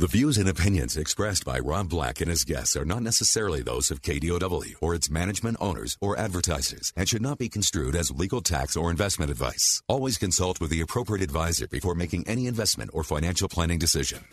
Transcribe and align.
The 0.00 0.06
views 0.06 0.38
and 0.38 0.48
opinions 0.48 0.96
expressed 0.96 1.44
by 1.44 1.58
Rob 1.58 1.88
Black 1.88 2.20
and 2.20 2.30
his 2.30 2.44
guests 2.44 2.76
are 2.76 2.84
not 2.84 3.02
necessarily 3.02 3.62
those 3.62 3.90
of 3.90 4.00
KDOW 4.00 4.76
or 4.80 4.94
its 4.94 5.10
management 5.10 5.56
owners 5.60 5.96
or 6.00 6.16
advertisers 6.16 6.92
and 6.96 7.08
should 7.08 7.20
not 7.20 7.36
be 7.36 7.48
construed 7.48 7.96
as 7.96 8.12
legal 8.12 8.40
tax 8.40 8.76
or 8.76 8.92
investment 8.92 9.28
advice. 9.28 9.82
Always 9.88 10.16
consult 10.16 10.60
with 10.60 10.70
the 10.70 10.80
appropriate 10.82 11.24
advisor 11.24 11.66
before 11.66 11.96
making 11.96 12.28
any 12.28 12.46
investment 12.46 12.92
or 12.94 13.02
financial 13.02 13.48
planning 13.48 13.80
decision. 13.80 14.26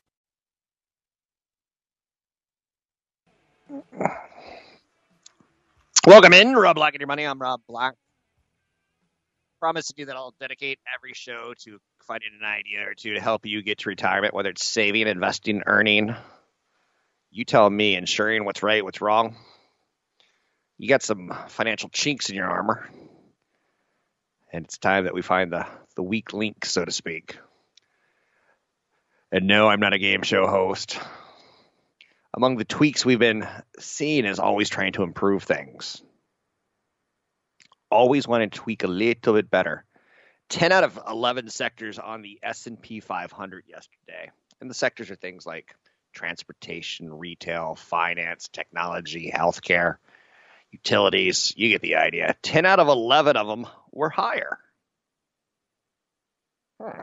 Welcome 6.05 6.33
in, 6.33 6.53
Rob 6.53 6.75
Black 6.75 6.93
and 6.93 7.01
your 7.01 7.07
money. 7.07 7.23
I'm 7.23 7.39
Rob 7.39 7.61
Black. 7.67 7.95
Promise 9.59 9.87
to 9.87 9.93
you 9.97 10.05
that 10.05 10.15
I'll 10.15 10.35
dedicate 10.39 10.77
every 10.95 11.13
show 11.15 11.55
to 11.61 11.79
finding 12.05 12.29
an 12.39 12.45
idea 12.45 12.87
or 12.87 12.93
two 12.93 13.15
to 13.15 13.19
help 13.19 13.45
you 13.45 13.63
get 13.63 13.79
to 13.79 13.89
retirement, 13.89 14.33
whether 14.33 14.49
it's 14.49 14.63
saving, 14.63 15.07
investing, 15.07 15.63
earning. 15.65 16.15
You 17.31 17.45
tell 17.45 17.69
me, 17.69 17.95
ensuring 17.95 18.45
what's 18.45 18.61
right, 18.61 18.83
what's 18.83 19.01
wrong. 19.01 19.35
You 20.77 20.87
got 20.87 21.01
some 21.01 21.33
financial 21.47 21.89
chinks 21.89 22.29
in 22.29 22.35
your 22.35 22.47
armor, 22.47 22.87
and 24.53 24.65
it's 24.65 24.77
time 24.77 25.05
that 25.05 25.13
we 25.13 25.21
find 25.21 25.51
the 25.51 25.65
the 25.95 26.03
weak 26.03 26.33
link, 26.33 26.65
so 26.65 26.85
to 26.85 26.91
speak. 26.91 27.37
And 29.31 29.47
no, 29.47 29.67
I'm 29.67 29.79
not 29.79 29.93
a 29.93 29.99
game 29.99 30.21
show 30.21 30.47
host. 30.47 30.99
Among 32.33 32.57
the 32.57 32.65
tweaks 32.65 33.05
we've 33.05 33.17
been 33.17 33.47
seeing 33.79 34.25
is 34.25 34.39
always 34.39 34.69
trying 34.69 34.93
to 34.93 35.03
improve 35.03 35.43
things. 35.43 36.01
Always 37.89 38.27
want 38.27 38.51
to 38.51 38.59
tweak 38.59 38.83
a 38.83 38.87
little 38.87 39.33
bit 39.33 39.49
better. 39.49 39.85
10 40.49 40.71
out 40.71 40.83
of 40.83 40.99
11 41.07 41.49
sectors 41.49 41.99
on 41.99 42.21
the 42.21 42.39
S&P 42.43 42.99
500 42.99 43.63
yesterday. 43.67 44.31
And 44.61 44.69
the 44.69 44.75
sectors 44.75 45.11
are 45.11 45.15
things 45.15 45.45
like 45.45 45.75
transportation, 46.13 47.13
retail, 47.13 47.75
finance, 47.75 48.47
technology, 48.47 49.31
healthcare, 49.35 49.97
utilities. 50.71 51.53
You 51.57 51.69
get 51.69 51.81
the 51.81 51.95
idea. 51.95 52.35
10 52.41 52.65
out 52.65 52.79
of 52.79 52.87
11 52.87 53.37
of 53.37 53.47
them 53.47 53.67
were 53.91 54.09
higher. 54.09 54.59
Hmm. 56.81 57.01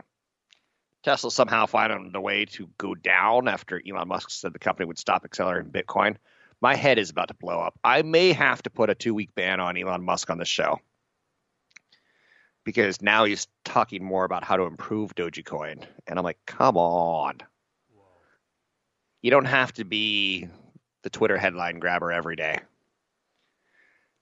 Tesla 1.03 1.31
somehow 1.31 1.65
found 1.65 2.15
a 2.15 2.21
way 2.21 2.45
to 2.45 2.69
go 2.77 2.95
down 2.95 3.49
after 3.49 3.81
Elon 3.85 4.07
Musk 4.07 4.29
said 4.29 4.53
the 4.53 4.59
company 4.59 4.87
would 4.87 4.97
stop 4.97 5.25
accelerating 5.25 5.71
Bitcoin. 5.71 6.15
My 6.61 6.75
head 6.75 6.97
is 6.97 7.09
about 7.09 7.27
to 7.27 7.33
blow 7.33 7.59
up. 7.59 7.77
I 7.83 8.03
may 8.03 8.31
have 8.31 8.63
to 8.63 8.69
put 8.69 8.89
a 8.89 8.95
two 8.95 9.13
week 9.13 9.35
ban 9.35 9.59
on 9.59 9.77
Elon 9.77 10.03
Musk 10.03 10.29
on 10.29 10.37
the 10.37 10.45
show 10.45 10.79
because 12.63 13.01
now 13.01 13.25
he's 13.25 13.47
talking 13.65 14.03
more 14.03 14.25
about 14.25 14.43
how 14.43 14.57
to 14.57 14.63
improve 14.63 15.15
Dogecoin. 15.15 15.83
And 16.07 16.17
I'm 16.17 16.23
like, 16.23 16.39
come 16.45 16.77
on. 16.77 17.39
You 19.21 19.31
don't 19.31 19.45
have 19.45 19.71
to 19.73 19.85
be 19.85 20.47
the 21.03 21.09
Twitter 21.09 21.37
headline 21.37 21.79
grabber 21.79 22.11
every 22.11 22.35
day. 22.35 22.59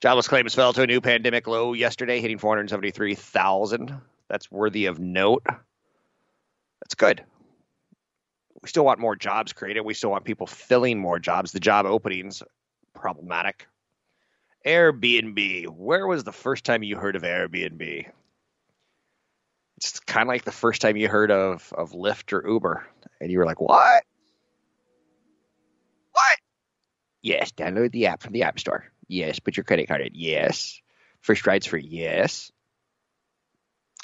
Jobless 0.00 0.28
claims 0.28 0.54
fell 0.54 0.72
to 0.72 0.82
a 0.82 0.86
new 0.86 1.00
pandemic 1.00 1.46
low 1.46 1.74
yesterday, 1.74 2.20
hitting 2.20 2.38
473,000. 2.38 3.94
That's 4.28 4.50
worthy 4.50 4.86
of 4.86 4.98
note. 4.98 5.44
That's 5.46 6.94
good. 6.96 7.22
We 8.62 8.68
still 8.68 8.84
want 8.84 9.00
more 9.00 9.16
jobs 9.16 9.52
created. 9.52 9.82
We 9.82 9.94
still 9.94 10.10
want 10.10 10.24
people 10.24 10.46
filling 10.46 10.98
more 10.98 11.18
jobs. 11.18 11.52
The 11.52 11.60
job 11.60 11.86
openings 11.86 12.42
problematic. 12.94 13.66
Airbnb. 14.66 15.66
Where 15.68 16.06
was 16.06 16.24
the 16.24 16.32
first 16.32 16.64
time 16.64 16.82
you 16.82 16.96
heard 16.96 17.16
of 17.16 17.22
Airbnb? 17.22 18.06
It's 19.82 19.98
kind 19.98 20.22
of 20.22 20.28
like 20.28 20.44
the 20.44 20.52
first 20.52 20.80
time 20.80 20.96
you 20.96 21.08
heard 21.08 21.32
of 21.32 21.72
of 21.76 21.90
Lyft 21.90 22.32
or 22.32 22.48
Uber, 22.48 22.86
and 23.20 23.32
you 23.32 23.38
were 23.38 23.44
like, 23.46 23.60
"What? 23.60 24.04
What? 26.12 26.38
Yes, 27.20 27.50
download 27.50 27.90
the 27.90 28.06
app 28.06 28.22
from 28.22 28.32
the 28.32 28.44
App 28.44 28.60
Store. 28.60 28.84
Yes, 29.08 29.40
put 29.40 29.56
your 29.56 29.64
credit 29.64 29.88
card 29.88 30.02
in. 30.02 30.12
Yes, 30.14 30.80
first 31.20 31.46
ride's 31.48 31.66
free. 31.66 31.84
Yes." 31.84 32.52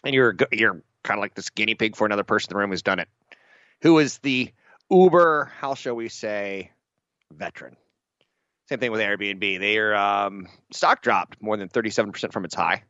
And 0.05 0.15
you're 0.15 0.35
you're 0.51 0.83
kind 1.05 1.19
of 1.19 1.23
like 1.23 1.35
this 1.35 1.51
guinea 1.51 1.77
pig 1.77 1.95
for 1.95 2.07
another 2.07 2.25
person 2.25 2.51
in 2.51 2.55
the 2.55 2.59
room 2.59 2.71
who's 2.71 2.83
done 2.83 2.99
it, 2.99 3.09
who 3.83 4.01
is 4.01 4.19
the 4.19 4.53
Uber, 4.91 5.53
how 5.61 5.75
shall 5.75 5.95
we 5.95 6.09
say, 6.09 6.73
veteran. 7.33 7.77
Same 8.69 8.81
thing 8.81 8.91
with 8.91 9.01
Airbnb. 9.01 9.61
Their 9.61 9.95
um, 9.95 10.49
stock 10.73 11.03
dropped 11.03 11.41
more 11.41 11.57
than 11.57 11.69
37% 11.69 12.33
from 12.33 12.45
its 12.45 12.55
high. 12.55 12.83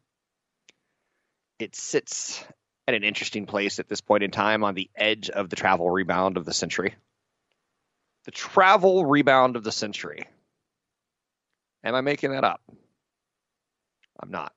It 1.58 1.76
sits 1.76 2.44
at 2.88 2.94
an 2.94 3.04
interesting 3.04 3.44
place 3.44 3.78
at 3.78 3.86
this 3.86 4.00
point 4.00 4.22
in 4.22 4.30
time 4.30 4.64
on 4.64 4.74
the 4.74 4.88
edge 4.96 5.28
of 5.28 5.50
the 5.50 5.56
travel 5.56 5.90
rebound 5.90 6.38
of 6.38 6.46
the 6.46 6.54
century. 6.54 6.94
The 8.24 8.30
travel 8.30 9.04
rebound 9.04 9.56
of 9.56 9.62
the 9.62 9.70
century. 9.70 10.24
Am 11.84 11.94
I 11.94 12.00
making 12.00 12.30
that 12.30 12.44
up? 12.44 12.62
I'm 14.18 14.30
not. 14.30 14.54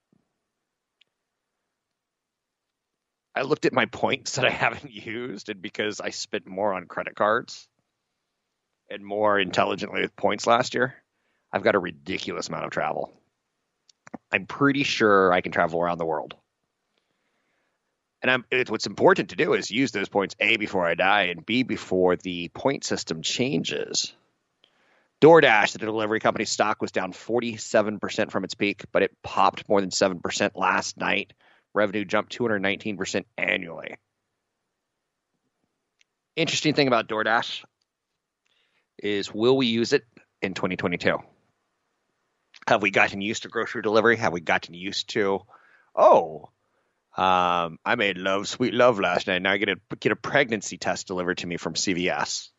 I 3.36 3.42
looked 3.42 3.66
at 3.66 3.74
my 3.74 3.86
points 3.86 4.36
that 4.38 4.46
I 4.46 4.50
haven't 4.50 4.90
used, 4.90 5.50
and 5.50 5.62
because 5.62 6.00
I 6.00 6.12
spent 6.12 6.48
more 6.48 6.74
on 6.74 6.86
credit 6.86 7.16
cards 7.16 7.68
and 8.90 9.06
more 9.06 9.38
intelligently 9.42 10.04
with 10.04 10.16
points 10.16 10.48
last 10.48 10.74
year, 10.74 10.96
I've 11.52 11.64
got 11.64 11.76
a 11.76 11.80
ridiculous 11.80 12.48
amount 12.48 12.64
of 12.64 12.72
travel. 12.72 13.12
I'm 14.32 14.46
pretty 14.46 14.84
sure 14.84 15.34
I 15.34 15.42
can 15.42 15.52
travel 15.52 15.82
around 15.82 15.98
the 15.98 16.06
world. 16.06 16.36
And 18.24 18.44
what's 18.68 18.86
important 18.86 19.30
to 19.30 19.36
do 19.36 19.54
is 19.54 19.72
use 19.72 19.92
those 19.92 20.10
points 20.10 20.36
A 20.40 20.58
before 20.58 20.86
I 20.86 20.94
die 20.94 21.24
and 21.24 21.46
B 21.46 21.64
before 21.64 22.16
the 22.16 22.50
point 22.50 22.84
system 22.84 23.24
changes. 23.24 24.14
DoorDash, 25.22 25.74
the 25.74 25.80
delivery 25.80 26.20
company 26.20 26.46
stock 26.46 26.82
was 26.82 26.92
down 26.92 27.14
47% 27.14 28.32
from 28.32 28.44
its 28.44 28.54
peak, 28.54 28.86
but 28.92 29.04
it 29.04 29.16
popped 29.24 29.68
more 29.70 29.82
than 29.82 29.90
7% 29.90 30.52
last 30.56 30.98
night. 30.98 31.34
Revenue 31.74 32.06
jumped 32.06 32.38
219% 32.38 33.26
annually. 33.38 33.96
Interesting 36.36 36.74
thing 36.74 36.88
about 36.88 37.08
DoorDash 37.08 37.64
is 39.02 39.34
will 39.34 39.58
we 39.58 39.68
use 39.68 39.94
it 39.94 40.06
in 40.42 40.54
2022? 40.54 41.18
Have 42.68 42.82
we 42.82 42.92
gotten 42.92 43.22
used 43.22 43.44
to 43.44 43.50
grocery 43.50 43.82
delivery? 43.82 44.18
Have 44.18 44.34
we 44.34 44.42
gotten 44.42 44.74
used 44.74 45.10
to, 45.12 45.42
oh, 45.96 46.50
um, 47.18 47.78
I 47.84 47.96
made 47.98 48.18
love, 48.18 48.48
sweet 48.48 48.74
love 48.74 49.00
last 49.00 49.28
night. 49.28 49.42
Now 49.42 49.52
I 49.52 49.58
get 49.58 49.70
a 49.70 49.78
get 50.00 50.14
a 50.14 50.16
pregnancy 50.16 50.78
test 50.78 51.08
delivered 51.08 51.40
to 51.40 51.48
me 51.48 51.58
from 51.58 51.74
CVS. 51.74 52.50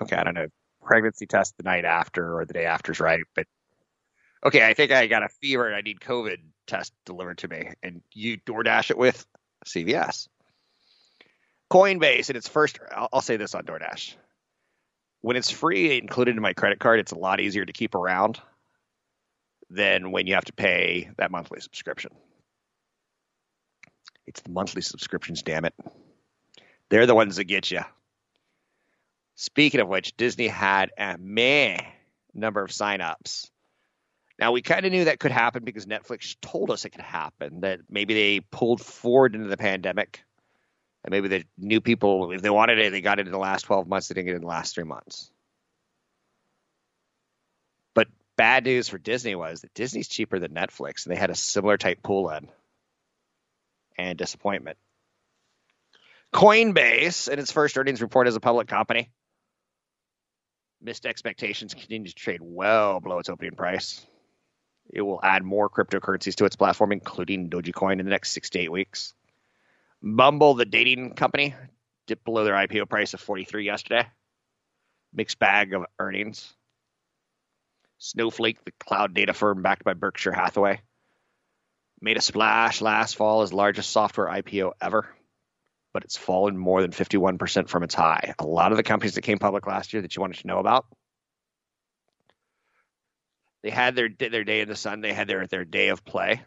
Okay, 0.00 0.16
I 0.16 0.24
don't 0.24 0.34
know. 0.34 0.48
Pregnancy 0.82 1.26
test 1.26 1.56
the 1.58 1.64
night 1.64 1.84
after 1.84 2.38
or 2.38 2.44
the 2.46 2.54
day 2.54 2.64
after 2.64 2.92
is 2.92 3.00
right, 3.00 3.22
but 3.34 3.46
okay, 4.44 4.66
I 4.66 4.74
think 4.74 4.92
I 4.92 5.08
got 5.08 5.24
a 5.24 5.28
fever 5.28 5.66
and 5.66 5.76
I 5.76 5.82
need 5.82 6.00
COVID 6.00 6.38
test 6.66 6.92
delivered 7.04 7.38
to 7.38 7.48
me, 7.48 7.70
and 7.82 8.02
you 8.12 8.38
DoorDash 8.38 8.90
it 8.90 8.98
with 8.98 9.26
CVS. 9.66 10.28
Coinbase 11.70 12.30
in 12.30 12.36
its 12.36 12.48
first, 12.48 12.78
I'll, 12.94 13.08
I'll 13.12 13.20
say 13.20 13.36
this 13.36 13.54
on 13.54 13.64
DoorDash. 13.64 14.14
When 15.20 15.36
it's 15.36 15.50
free 15.50 15.98
included 15.98 16.36
in 16.36 16.42
my 16.42 16.52
credit 16.52 16.78
card, 16.78 17.00
it's 17.00 17.12
a 17.12 17.18
lot 17.18 17.40
easier 17.40 17.64
to 17.64 17.72
keep 17.72 17.94
around 17.94 18.40
than 19.68 20.12
when 20.12 20.26
you 20.26 20.34
have 20.34 20.44
to 20.44 20.52
pay 20.52 21.10
that 21.18 21.30
monthly 21.30 21.60
subscription. 21.60 22.12
It's 24.26 24.40
the 24.40 24.50
monthly 24.50 24.82
subscriptions, 24.82 25.42
damn 25.42 25.64
it. 25.64 25.74
They're 26.88 27.06
the 27.06 27.14
ones 27.14 27.36
that 27.36 27.44
get 27.44 27.70
you. 27.70 27.80
Speaking 29.34 29.80
of 29.80 29.88
which, 29.88 30.16
Disney 30.16 30.48
had 30.48 30.90
a 30.98 31.16
meh 31.18 31.78
number 32.34 32.62
of 32.62 32.70
signups. 32.70 33.50
Now, 34.38 34.52
we 34.52 34.62
kind 34.62 34.84
of 34.84 34.92
knew 34.92 35.04
that 35.04 35.18
could 35.18 35.30
happen 35.30 35.64
because 35.64 35.86
Netflix 35.86 36.36
told 36.40 36.70
us 36.70 36.84
it 36.84 36.90
could 36.90 37.00
happen, 37.00 37.60
that 37.60 37.80
maybe 37.88 38.14
they 38.14 38.40
pulled 38.40 38.80
forward 38.80 39.34
into 39.34 39.48
the 39.48 39.56
pandemic. 39.56 40.22
And 41.04 41.10
maybe 41.10 41.28
the 41.28 41.44
new 41.56 41.80
people, 41.80 42.32
if 42.32 42.42
they 42.42 42.50
wanted 42.50 42.78
it, 42.78 42.90
they 42.90 43.00
got 43.00 43.18
it 43.18 43.26
in 43.26 43.32
the 43.32 43.38
last 43.38 43.62
12 43.62 43.86
months. 43.86 44.08
They 44.08 44.14
didn't 44.14 44.26
get 44.26 44.32
it 44.32 44.36
in 44.36 44.42
the 44.42 44.48
last 44.48 44.74
three 44.74 44.84
months. 44.84 45.30
But 47.94 48.08
bad 48.36 48.64
news 48.64 48.88
for 48.88 48.98
Disney 48.98 49.34
was 49.34 49.62
that 49.62 49.72
Disney's 49.72 50.08
cheaper 50.08 50.38
than 50.38 50.52
Netflix, 50.52 51.06
and 51.06 51.14
they 51.14 51.18
had 51.18 51.30
a 51.30 51.36
similar 51.36 51.78
type 51.78 52.02
pool 52.02 52.28
in 52.30 52.48
and 53.98 54.18
disappointment. 54.18 54.78
Coinbase, 56.32 57.28
in 57.28 57.38
its 57.38 57.52
first 57.52 57.78
earnings 57.78 58.02
report 58.02 58.26
as 58.26 58.36
a 58.36 58.40
public 58.40 58.68
company, 58.68 59.10
missed 60.82 61.06
expectations, 61.06 61.74
continues 61.74 62.14
to 62.14 62.22
trade 62.22 62.40
well 62.42 63.00
below 63.00 63.18
its 63.18 63.28
opening 63.28 63.54
price. 63.54 64.04
It 64.92 65.02
will 65.02 65.20
add 65.22 65.42
more 65.42 65.68
cryptocurrencies 65.68 66.36
to 66.36 66.44
its 66.44 66.56
platform, 66.56 66.92
including 66.92 67.50
Dogecoin, 67.50 67.98
in 67.98 68.04
the 68.04 68.10
next 68.10 68.32
six 68.32 68.50
to 68.50 68.58
eight 68.58 68.70
weeks. 68.70 69.14
Bumble, 70.02 70.54
the 70.54 70.64
dating 70.64 71.14
company, 71.14 71.54
dipped 72.06 72.24
below 72.24 72.44
their 72.44 72.54
IPO 72.54 72.88
price 72.88 73.14
of 73.14 73.20
43 73.20 73.64
yesterday. 73.64 74.06
Mixed 75.12 75.38
bag 75.38 75.74
of 75.74 75.86
earnings. 75.98 76.54
Snowflake, 77.98 78.64
the 78.64 78.72
cloud 78.72 79.14
data 79.14 79.32
firm 79.32 79.62
backed 79.62 79.84
by 79.84 79.94
Berkshire 79.94 80.32
Hathaway, 80.32 80.82
made 82.00 82.16
a 82.16 82.22
splash 82.22 82.80
last 82.80 83.16
fall 83.16 83.42
as 83.42 83.52
largest 83.52 83.90
software 83.90 84.26
IPO 84.26 84.72
ever, 84.80 85.08
but 85.92 86.04
it's 86.04 86.16
fallen 86.16 86.56
more 86.56 86.82
than 86.82 86.90
51% 86.90 87.68
from 87.68 87.82
its 87.82 87.94
high. 87.94 88.34
A 88.38 88.46
lot 88.46 88.72
of 88.72 88.76
the 88.76 88.82
companies 88.82 89.14
that 89.14 89.22
came 89.22 89.38
public 89.38 89.66
last 89.66 89.92
year 89.92 90.02
that 90.02 90.14
you 90.14 90.20
wanted 90.20 90.38
to 90.38 90.46
know 90.46 90.58
about, 90.58 90.86
they 93.62 93.70
had 93.70 93.96
their 93.96 94.08
their 94.08 94.44
day 94.44 94.60
in 94.60 94.68
the 94.68 94.76
sun, 94.76 95.00
they 95.00 95.12
had 95.12 95.26
their 95.26 95.46
their 95.46 95.64
day 95.64 95.88
of 95.88 96.04
play, 96.04 96.42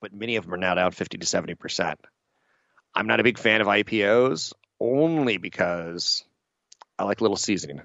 but 0.00 0.12
many 0.12 0.36
of 0.36 0.44
them 0.44 0.54
are 0.54 0.58
now 0.58 0.74
down 0.74 0.92
50 0.92 1.18
to 1.18 1.26
70%. 1.26 1.96
I'm 2.94 3.06
not 3.06 3.20
a 3.20 3.24
big 3.24 3.38
fan 3.38 3.60
of 3.60 3.66
IPOs 3.66 4.54
only 4.80 5.36
because 5.36 6.24
I 6.98 7.04
like 7.04 7.20
little 7.20 7.36
seasoning. 7.36 7.82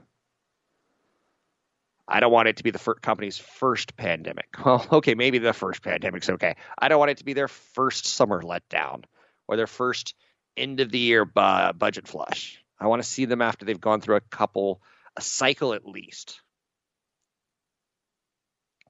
I 2.07 2.19
don't 2.19 2.31
want 2.31 2.49
it 2.49 2.57
to 2.57 2.63
be 2.63 2.71
the 2.71 2.79
fir- 2.79 2.95
company's 2.95 3.37
first 3.37 3.95
pandemic. 3.95 4.47
Well, 4.65 4.85
okay, 4.91 5.15
maybe 5.15 5.39
the 5.39 5.53
first 5.53 5.81
pandemic's 5.81 6.29
okay. 6.29 6.55
I 6.77 6.87
don't 6.87 6.99
want 6.99 7.11
it 7.11 7.17
to 7.17 7.25
be 7.25 7.33
their 7.33 7.47
first 7.47 8.05
summer 8.05 8.41
letdown 8.41 9.03
or 9.47 9.57
their 9.57 9.67
first 9.67 10.15
end 10.57 10.79
of 10.79 10.91
the 10.91 10.99
year 10.99 11.25
bu- 11.25 11.73
budget 11.73 12.07
flush. 12.07 12.61
I 12.79 12.87
want 12.87 13.01
to 13.01 13.07
see 13.07 13.25
them 13.25 13.41
after 13.41 13.65
they've 13.65 13.79
gone 13.79 14.01
through 14.01 14.17
a 14.17 14.21
couple, 14.21 14.81
a 15.15 15.21
cycle 15.21 15.73
at 15.73 15.85
least. 15.85 16.41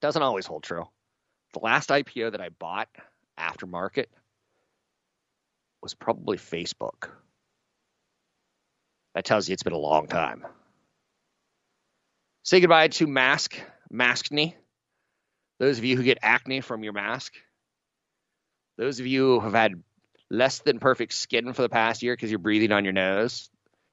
Doesn't 0.01 0.21
always 0.21 0.45
hold 0.45 0.63
true. 0.63 0.87
The 1.53 1.59
last 1.59 1.89
IPO 1.89 2.31
that 2.31 2.41
I 2.41 2.49
bought 2.49 2.89
after 3.37 3.65
market 3.67 4.09
was 5.81 5.93
probably 5.93 6.37
Facebook. 6.37 7.09
That 9.13 9.25
tells 9.25 9.47
you 9.47 9.53
it's 9.53 9.63
been 9.63 9.73
a 9.73 9.77
long 9.77 10.07
time. 10.07 10.45
Say 12.43 12.59
goodbye 12.59 12.89
to 12.89 13.07
mask, 13.07 13.55
maskne. 13.91 14.53
Those 15.59 15.77
of 15.77 15.85
you 15.85 15.95
who 15.95 16.03
get 16.03 16.17
acne 16.21 16.59
from 16.59 16.83
your 16.83 16.91
mask. 16.91 17.33
Those 18.77 18.99
of 18.99 19.07
you 19.07 19.39
who 19.39 19.39
have 19.39 19.53
had 19.53 19.81
less 20.29 20.59
than 20.59 20.79
perfect 20.79 21.13
skin 21.13 21.53
for 21.53 21.61
the 21.61 21.69
past 21.69 22.03
year 22.03 22.13
because 22.13 22.29
you're 22.29 22.39
breathing 22.39 22.73
on 22.73 22.83
your 22.83 22.91
nose. 22.91 23.49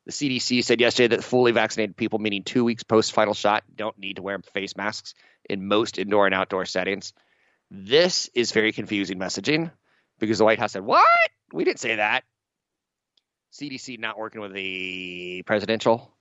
The 0.06 0.12
CDC 0.12 0.64
said 0.64 0.80
yesterday 0.80 1.14
that 1.14 1.22
fully 1.22 1.52
vaccinated 1.52 1.96
people, 1.96 2.18
meaning 2.18 2.42
two 2.42 2.64
weeks 2.64 2.82
post 2.82 3.12
final 3.12 3.34
shot, 3.34 3.62
don't 3.72 3.96
need 3.96 4.16
to 4.16 4.22
wear 4.22 4.40
face 4.52 4.76
masks 4.76 5.14
in 5.48 5.68
most 5.68 5.98
indoor 5.98 6.26
and 6.26 6.34
outdoor 6.34 6.64
settings. 6.64 7.12
This 7.70 8.30
is 8.34 8.50
very 8.50 8.72
confusing 8.72 9.18
messaging 9.18 9.70
because 10.18 10.38
the 10.38 10.44
White 10.44 10.58
House 10.58 10.72
said, 10.72 10.82
What? 10.82 11.06
We 11.52 11.62
didn't 11.62 11.78
say 11.78 11.96
that. 11.96 12.24
CDC 13.52 14.00
not 14.00 14.18
working 14.18 14.40
with 14.40 14.54
the 14.54 15.44
presidential 15.46 16.16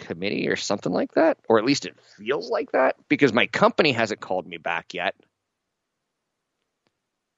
committee 0.00 0.48
or 0.48 0.56
something 0.56 0.92
like 0.92 1.12
that, 1.12 1.38
or 1.48 1.58
at 1.58 1.64
least 1.64 1.86
it 1.86 1.94
feels 2.16 2.50
like 2.50 2.72
that 2.72 2.96
because 3.08 3.32
my 3.32 3.46
company 3.46 3.92
hasn't 3.92 4.20
called 4.20 4.46
me 4.46 4.56
back 4.56 4.94
yet. 4.94 5.14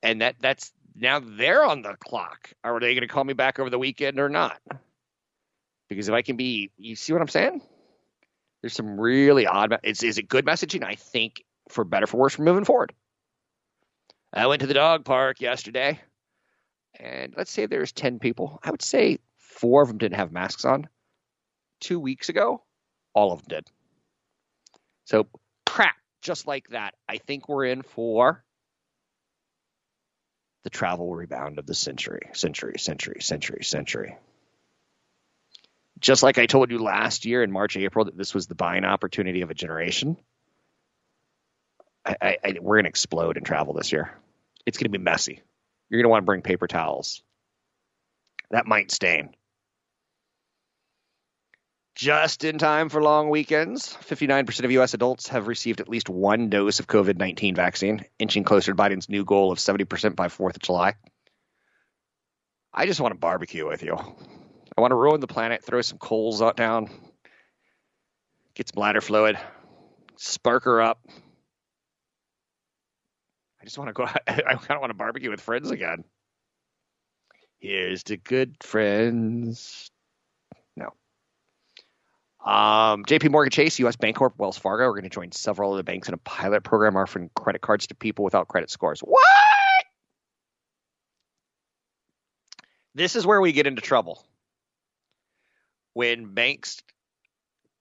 And 0.02 0.20
that 0.20 0.36
that's 0.40 0.72
now 0.94 1.20
they're 1.20 1.64
on 1.64 1.82
the 1.82 1.96
clock. 2.00 2.52
Are 2.64 2.80
they 2.80 2.94
going 2.94 3.02
to 3.02 3.12
call 3.12 3.24
me 3.24 3.34
back 3.34 3.58
over 3.58 3.70
the 3.70 3.78
weekend 3.78 4.18
or 4.18 4.28
not? 4.28 4.60
Because 5.88 6.08
if 6.08 6.14
I 6.14 6.22
can 6.22 6.36
be, 6.36 6.70
you 6.76 6.96
see 6.96 7.12
what 7.12 7.22
I'm 7.22 7.28
saying? 7.28 7.60
There's 8.60 8.74
some 8.74 8.98
really 8.98 9.46
odd. 9.46 9.78
It's 9.82 10.02
is 10.02 10.18
it 10.18 10.28
good 10.28 10.46
messaging? 10.46 10.84
I 10.84 10.94
think 10.94 11.44
for 11.68 11.84
better 11.84 12.06
for 12.06 12.16
worse 12.16 12.34
for 12.34 12.42
moving 12.42 12.64
forward. 12.64 12.92
I 14.32 14.46
went 14.46 14.60
to 14.60 14.66
the 14.66 14.74
dog 14.74 15.04
park 15.04 15.40
yesterday, 15.40 16.00
and 16.98 17.34
let's 17.36 17.50
say 17.50 17.66
there's 17.66 17.92
ten 17.92 18.18
people. 18.18 18.60
I 18.62 18.70
would 18.70 18.82
say 18.82 19.18
four 19.36 19.82
of 19.82 19.88
them 19.88 19.98
didn't 19.98 20.16
have 20.16 20.32
masks 20.32 20.64
on. 20.64 20.88
Two 21.82 21.98
weeks 21.98 22.28
ago, 22.28 22.62
all 23.12 23.32
of 23.32 23.40
them 23.40 23.48
did. 23.48 23.68
So 25.04 25.26
crap, 25.66 25.96
just 26.22 26.46
like 26.46 26.68
that. 26.68 26.94
I 27.08 27.18
think 27.18 27.48
we're 27.48 27.64
in 27.64 27.82
for 27.82 28.44
the 30.62 30.70
travel 30.70 31.12
rebound 31.12 31.58
of 31.58 31.66
the 31.66 31.74
century, 31.74 32.30
century, 32.34 32.78
century, 32.78 33.20
century, 33.20 33.64
century. 33.64 34.16
Just 35.98 36.22
like 36.22 36.38
I 36.38 36.46
told 36.46 36.70
you 36.70 36.78
last 36.78 37.24
year 37.24 37.42
in 37.42 37.50
March, 37.50 37.76
April, 37.76 38.04
that 38.04 38.16
this 38.16 38.32
was 38.32 38.46
the 38.46 38.54
buying 38.54 38.84
opportunity 38.84 39.42
of 39.42 39.50
a 39.50 39.54
generation. 39.54 40.16
I, 42.04 42.16
I, 42.22 42.38
I, 42.44 42.56
we're 42.60 42.76
going 42.76 42.84
to 42.84 42.90
explode 42.90 43.36
in 43.36 43.44
travel 43.44 43.74
this 43.74 43.90
year. 43.90 44.12
It's 44.66 44.78
going 44.78 44.90
to 44.90 44.98
be 44.98 45.02
messy. 45.02 45.42
You're 45.88 45.98
going 45.98 46.06
to 46.06 46.10
want 46.10 46.22
to 46.22 46.26
bring 46.26 46.42
paper 46.42 46.68
towels. 46.68 47.22
That 48.50 48.66
might 48.66 48.92
stain. 48.92 49.34
Just 51.94 52.42
in 52.42 52.56
time 52.56 52.88
for 52.88 53.02
long 53.02 53.28
weekends, 53.28 53.94
59% 54.04 54.64
of 54.64 54.70
U.S. 54.72 54.94
adults 54.94 55.28
have 55.28 55.46
received 55.46 55.80
at 55.80 55.90
least 55.90 56.08
one 56.08 56.48
dose 56.48 56.80
of 56.80 56.86
COVID 56.86 57.18
19 57.18 57.54
vaccine, 57.54 58.04
inching 58.18 58.44
closer 58.44 58.72
to 58.72 58.76
Biden's 58.76 59.10
new 59.10 59.24
goal 59.24 59.52
of 59.52 59.58
70% 59.58 60.16
by 60.16 60.28
4th 60.28 60.56
of 60.56 60.62
July. 60.62 60.94
I 62.72 62.86
just 62.86 63.00
want 63.00 63.12
to 63.12 63.18
barbecue 63.18 63.68
with 63.68 63.82
you. 63.82 63.94
I 63.94 64.80
want 64.80 64.92
to 64.92 64.96
ruin 64.96 65.20
the 65.20 65.26
planet, 65.26 65.62
throw 65.62 65.82
some 65.82 65.98
coals 65.98 66.40
out 66.40 66.56
down, 66.56 66.88
get 68.54 68.68
some 68.68 68.76
bladder 68.76 69.02
fluid, 69.02 69.38
spark 70.16 70.64
her 70.64 70.80
up. 70.80 71.06
I 73.60 73.64
just 73.64 73.76
want 73.76 73.88
to 73.88 73.92
go. 73.92 74.04
I 74.26 74.54
kind 74.54 74.70
of 74.70 74.80
want 74.80 74.90
to 74.90 74.94
barbecue 74.94 75.30
with 75.30 75.42
friends 75.42 75.70
again. 75.70 76.04
Here's 77.60 78.02
to 78.04 78.16
good 78.16 78.56
friends. 78.60 79.91
Um, 82.44 83.04
JP 83.04 83.30
Morgan 83.30 83.50
Chase, 83.50 83.78
US 83.80 83.96
Bancorp, 83.96 84.32
Wells 84.36 84.58
Fargo 84.58 84.84
are 84.84 84.90
going 84.92 85.04
to 85.04 85.08
join 85.08 85.30
several 85.30 85.74
other 85.74 85.84
banks 85.84 86.08
in 86.08 86.14
a 86.14 86.18
pilot 86.18 86.64
program 86.64 86.96
offering 86.96 87.30
credit 87.34 87.60
cards 87.60 87.86
to 87.88 87.94
people 87.94 88.24
without 88.24 88.48
credit 88.48 88.68
scores. 88.68 89.00
What? 89.00 89.22
This 92.94 93.14
is 93.14 93.24
where 93.24 93.40
we 93.40 93.52
get 93.52 93.68
into 93.68 93.80
trouble. 93.80 94.24
When 95.94 96.34
banks 96.34 96.82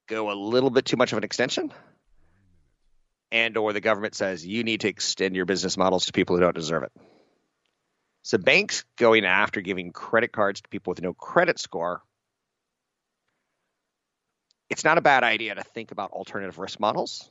go 0.08 0.32
a 0.32 0.36
little 0.36 0.70
bit 0.70 0.86
too 0.86 0.98
much 0.98 1.12
of 1.12 1.18
an 1.18 1.24
extension 1.24 1.74
and 3.32 3.58
or 3.58 3.74
the 3.74 3.82
government 3.82 4.14
says 4.14 4.46
you 4.46 4.64
need 4.64 4.82
to 4.82 4.90
extend 4.90 5.36
your 5.36 5.46
business 5.46 5.78
models 5.78 6.06
to 6.06 6.12
people 6.12 6.36
who 6.36 6.42
don't 6.42 6.56
deserve 6.56 6.84
it. 6.84 6.92
So 8.22 8.38
banks 8.38 8.84
going 8.98 9.26
after 9.26 9.62
giving 9.62 9.92
credit 9.92 10.32
cards 10.32 10.62
to 10.62 10.70
people 10.70 10.92
with 10.92 11.02
no 11.02 11.14
credit 11.14 11.58
score 11.58 12.04
it's 14.72 14.86
not 14.86 14.98
a 14.98 15.02
bad 15.02 15.26
idea 15.26 15.54
to 15.54 15.64
think 15.64 15.92
about 15.92 16.12
alternative 16.12 16.58
risk 16.58 16.80
models 16.80 17.30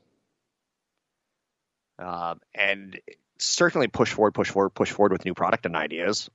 um, 1.98 2.38
and 2.54 3.00
certainly 3.38 3.88
push 3.88 4.12
forward, 4.12 4.32
push 4.32 4.50
forward, 4.50 4.70
push 4.70 4.90
forward 4.90 5.12
with 5.12 5.24
new 5.24 5.32
product 5.32 5.64
and 5.64 5.74
ideas. 5.74 6.28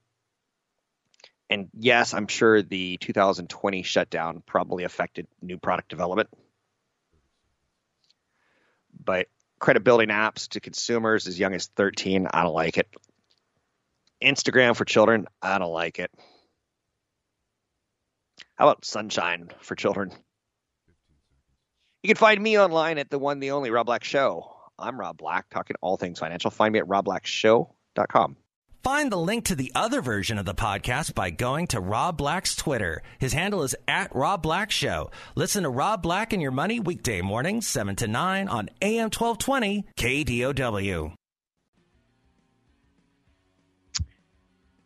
And 1.47 1.69
yes, 1.77 2.15
I'm 2.15 2.25
sure 2.25 2.63
the 2.63 2.97
2020 2.97 3.83
shutdown 3.83 4.41
probably 4.47 4.83
affected 4.83 5.27
new 5.43 5.59
product 5.59 5.89
development. 5.89 6.29
But 9.03 9.27
credit 9.59 9.83
building 9.83 10.09
apps 10.09 10.50
to 10.50 10.59
consumers 10.59 11.27
as 11.27 11.39
young 11.39 11.53
as 11.53 11.67
13, 11.67 12.27
I 12.33 12.41
don't 12.41 12.55
like 12.55 12.79
it. 12.79 12.88
Instagram 14.24 14.75
for 14.75 14.85
children, 14.85 15.27
I 15.39 15.59
don't 15.59 15.71
like 15.71 16.00
it. 16.00 16.09
How 18.55 18.67
about 18.67 18.85
Sunshine 18.85 19.50
for 19.59 19.75
children? 19.75 20.12
You 22.05 22.09
can 22.09 22.17
find 22.17 22.39
me 22.39 22.59
online 22.59 23.00
at 23.00 23.09
the 23.09 23.17
one, 23.17 23.39
the 23.39 23.50
only 23.50 23.71
Rob 23.71 23.88
Black 23.88 24.03
Show. 24.03 24.55
I'm 24.77 25.00
Rob 25.00 25.17
Black, 25.17 25.50
talking 25.50 25.75
all 25.81 25.97
things 25.97 26.19
financial. 26.19 26.51
Find 26.51 26.71
me 26.71 26.77
at 26.77 26.85
robblackshow.com. 26.85 28.38
Find 28.83 29.12
the 29.12 29.17
link 29.17 29.45
to 29.45 29.55
the 29.55 29.71
other 29.74 30.03
version 30.03 30.38
of 30.38 30.45
the 30.45 30.53
podcast 30.53 31.15
by 31.15 31.31
going 31.31 31.65
to 31.65 31.79
Rob 31.79 32.15
Black's 32.15 32.55
Twitter. 32.55 33.01
His 33.17 33.33
handle 33.33 33.63
is 33.63 33.75
at 33.88 34.15
Rob 34.15 34.43
Black 34.43 34.69
Show. 34.69 35.09
Listen 35.33 35.63
to 35.63 35.69
Rob 35.71 36.03
Black 36.03 36.31
and 36.31 36.43
Your 36.43 36.51
Money 36.51 36.79
weekday 36.79 37.21
mornings, 37.21 37.65
7 37.67 37.95
to 37.95 38.07
9 38.07 38.50
on 38.50 38.69
AM 38.83 39.09
1220 39.09 39.85
KDOW. 39.97 41.12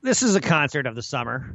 This 0.01 0.23
is 0.23 0.35
a 0.38 0.41
concert 0.41 0.88
of 0.88 0.95
the 0.95 1.03
summer. 1.03 1.53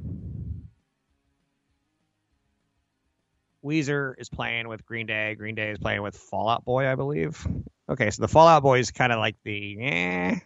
Weezer 3.65 4.15
is 4.19 4.29
playing 4.29 4.69
with 4.69 4.85
Green 4.85 5.07
Day. 5.07 5.35
Green 5.35 5.55
Day 5.55 5.71
is 5.71 5.79
playing 5.79 6.03
with 6.03 6.17
Fall 6.17 6.49
Out 6.49 6.65
Boy, 6.65 6.87
I 6.87 6.95
believe. 6.95 7.47
Okay, 7.89 8.11
so 8.11 8.23
the 8.23 8.29
Fall 8.29 8.47
Out 8.47 8.63
Boy 8.63 8.79
is 8.79 8.91
kind 8.91 9.13
of 9.13 9.19
like 9.19 9.37
the 9.45 9.79
eh. 9.81 10.39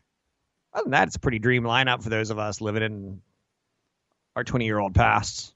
Other 0.72 0.84
than 0.84 0.90
that, 0.92 1.08
it's 1.08 1.16
a 1.16 1.20
pretty 1.20 1.38
dream 1.38 1.64
lineup 1.64 2.02
for 2.02 2.10
those 2.10 2.30
of 2.30 2.38
us 2.38 2.60
living 2.60 2.82
in 2.82 3.20
our 4.36 4.44
20 4.44 4.66
year 4.66 4.78
old 4.78 4.94
past, 4.94 5.52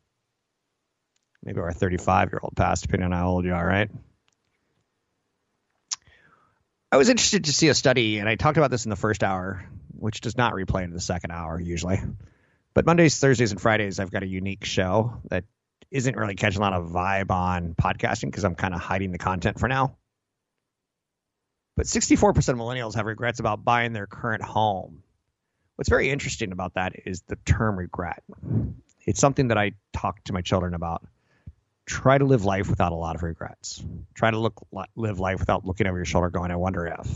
maybe 1.44 1.60
our 1.60 1.72
35 1.72 2.30
year 2.32 2.40
old 2.42 2.56
past, 2.56 2.82
depending 2.82 3.06
on 3.06 3.12
how 3.12 3.28
old 3.28 3.44
you 3.44 3.54
are, 3.54 3.66
right? 3.66 3.90
I 6.90 6.96
was 6.96 7.08
interested 7.08 7.44
to 7.44 7.52
see 7.52 7.68
a 7.68 7.74
study, 7.74 8.18
and 8.18 8.28
I 8.28 8.34
talked 8.34 8.58
about 8.58 8.70
this 8.70 8.84
in 8.84 8.90
the 8.90 8.96
first 8.96 9.22
hour, 9.22 9.64
which 9.98 10.20
does 10.20 10.36
not 10.36 10.52
replay 10.52 10.84
in 10.84 10.92
the 10.92 11.00
second 11.00 11.30
hour 11.30 11.60
usually. 11.60 12.00
But 12.74 12.86
Mondays, 12.86 13.18
Thursdays, 13.18 13.52
and 13.52 13.60
Fridays, 13.60 14.00
I've 14.00 14.10
got 14.10 14.22
a 14.22 14.26
unique 14.26 14.64
show 14.64 15.22
that 15.30 15.44
isn't 15.90 16.16
really 16.16 16.34
catching 16.34 16.58
a 16.58 16.62
lot 16.62 16.72
of 16.72 16.90
vibe 16.90 17.30
on 17.30 17.74
podcasting 17.74 18.26
because 18.26 18.44
I'm 18.44 18.54
kind 18.54 18.74
of 18.74 18.80
hiding 18.80 19.12
the 19.12 19.18
content 19.18 19.58
for 19.58 19.68
now. 19.68 19.96
But 21.76 21.86
64% 21.86 22.36
of 22.36 22.56
millennials 22.56 22.94
have 22.96 23.06
regrets 23.06 23.40
about 23.40 23.64
buying 23.64 23.92
their 23.92 24.06
current 24.06 24.42
home. 24.42 25.02
What's 25.76 25.88
very 25.88 26.10
interesting 26.10 26.52
about 26.52 26.74
that 26.74 26.92
is 27.06 27.22
the 27.22 27.36
term 27.46 27.78
regret. 27.78 28.22
It's 29.06 29.20
something 29.20 29.48
that 29.48 29.58
I 29.58 29.72
talk 29.92 30.22
to 30.24 30.32
my 30.32 30.42
children 30.42 30.74
about. 30.74 31.06
Try 31.86 32.18
to 32.18 32.24
live 32.24 32.44
life 32.44 32.68
without 32.68 32.92
a 32.92 32.96
lot 32.96 33.16
of 33.16 33.22
regrets. 33.22 33.82
Try 34.14 34.30
to 34.30 34.38
look 34.38 34.66
live 34.94 35.18
life 35.18 35.40
without 35.40 35.64
looking 35.64 35.86
over 35.86 35.96
your 35.96 36.04
shoulder 36.04 36.30
going, 36.30 36.50
I 36.50 36.56
wonder 36.56 36.86
if. 36.86 37.08